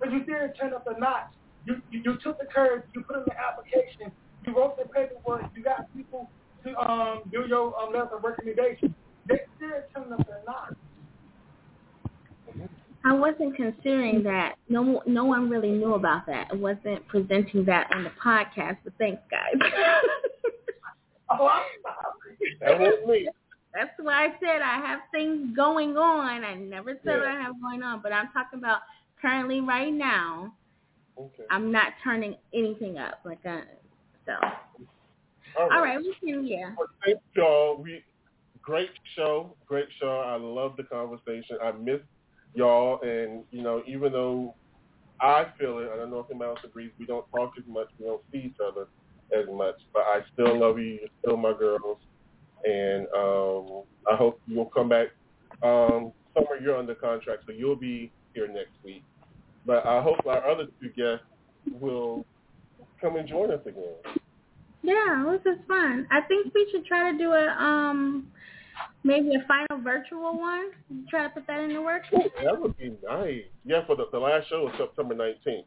[0.00, 1.30] But you did turn up the notch.
[1.66, 4.12] You, you, you took the courage, you put in the application,
[4.46, 5.44] you wrote the paperwork.
[5.56, 6.28] You got people
[6.64, 8.94] to um, do your um, letter of recommendation.
[9.28, 10.74] They still turn up the notch.
[13.06, 14.54] I wasn't considering that.
[14.68, 16.48] No, no one really knew about that.
[16.50, 18.78] I wasn't presenting that on the podcast.
[18.82, 19.52] But thanks, guys.
[21.30, 22.56] oh, I'm sorry.
[22.60, 23.28] That was me.
[23.74, 26.44] That's why I said I have things going on.
[26.44, 27.18] I never said yeah.
[27.18, 28.80] what I have going on, but I'm talking about
[29.20, 30.54] currently right now.
[31.18, 31.44] Okay.
[31.50, 33.20] I'm not turning anything up.
[33.24, 33.62] Like I,
[34.26, 34.32] so.
[35.58, 35.76] All right.
[35.76, 36.72] All right, we can yeah.
[36.76, 37.80] Well, thank y'all.
[37.80, 38.02] We
[38.62, 40.20] great show, great show.
[40.20, 41.58] I love the conversation.
[41.62, 42.00] I miss
[42.54, 44.54] y'all, and you know, even though
[45.20, 46.90] I feel it, I don't know if anyone else agrees.
[46.98, 47.88] We don't talk as much.
[47.98, 48.86] We don't see each other
[49.32, 50.98] as much, but I still love you.
[51.00, 51.98] You're still my girls,
[52.64, 55.08] and um, I hope you'll come back.
[55.62, 59.02] Um, Sommer, you're under contract, so you'll be here next week.
[59.66, 61.24] But I hope our other two guests
[61.80, 62.24] will
[63.00, 63.94] come and join us again.
[64.82, 66.06] Yeah, this is fun.
[66.10, 68.26] I think we should try to do a um
[69.04, 70.70] maybe a final virtual one.
[71.08, 72.08] Try to put that in the works.
[72.12, 73.44] Oh, that would be nice.
[73.64, 75.66] Yeah, for the the last show was September nineteenth.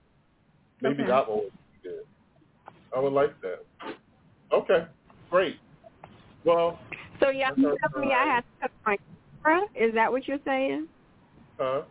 [0.81, 1.07] Maybe Okay.
[1.11, 1.51] that one would
[1.81, 2.03] be good.
[2.95, 3.63] I would like that.
[4.51, 4.85] Okay,
[5.31, 5.57] great.
[6.47, 6.79] Well,
[7.19, 8.97] So y'all telling me I have to cut my
[9.43, 9.67] camera?
[9.75, 10.87] Is that what you're saying?
[11.59, 11.81] huh?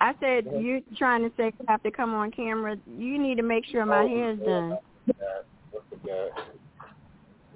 [0.00, 2.76] I said you trying to say you have to come on camera.
[2.86, 4.46] You need to make sure my Oh, hair's yeah.
[4.46, 4.78] done.
[5.70, 6.28] What's the guy?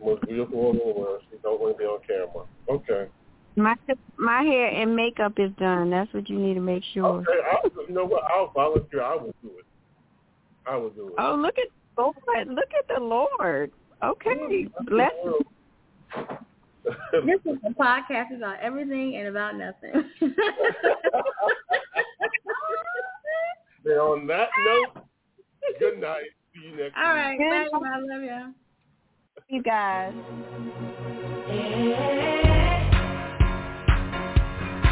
[0.04, 1.22] Most beautiful woman in the world.
[1.30, 2.44] She don't want to be on camera.
[2.68, 3.10] Okay.
[3.54, 3.76] My
[4.18, 5.90] my hair and makeup is done.
[5.90, 7.20] That's what you need to make sure.
[7.20, 7.30] Okay.
[7.50, 8.24] I'll, you know what?
[8.24, 9.02] I'll volunteer.
[9.02, 9.66] I will do it.
[10.66, 11.14] I will do it.
[11.18, 12.48] Oh, look at Lord!
[12.48, 13.70] Look at the Lord.
[14.02, 15.14] Okay, mm, let's.
[17.12, 19.92] This is a podcast about everything and about nothing.
[23.84, 25.04] And on that note,
[25.80, 26.22] good night.
[26.54, 27.40] See you next All week.
[27.40, 27.88] right, bye.
[27.88, 28.54] I love you.
[29.48, 30.12] You guys.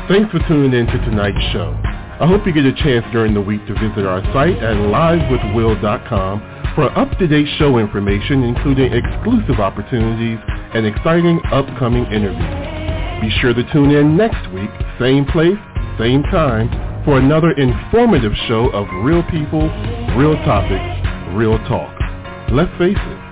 [0.08, 1.78] Thanks for tuning in to tonight's show.
[2.20, 6.42] I hope you get a chance during the week to visit our site at livewithwill.com
[6.74, 10.38] for up-to-date show information, including exclusive opportunities
[10.74, 13.20] and exciting upcoming interviews.
[13.20, 15.58] Be sure to tune in next week, same place,
[15.98, 16.68] same time,
[17.04, 19.68] for another informative show of real people,
[20.16, 21.94] real topics, real talk.
[22.50, 23.29] Let's face it,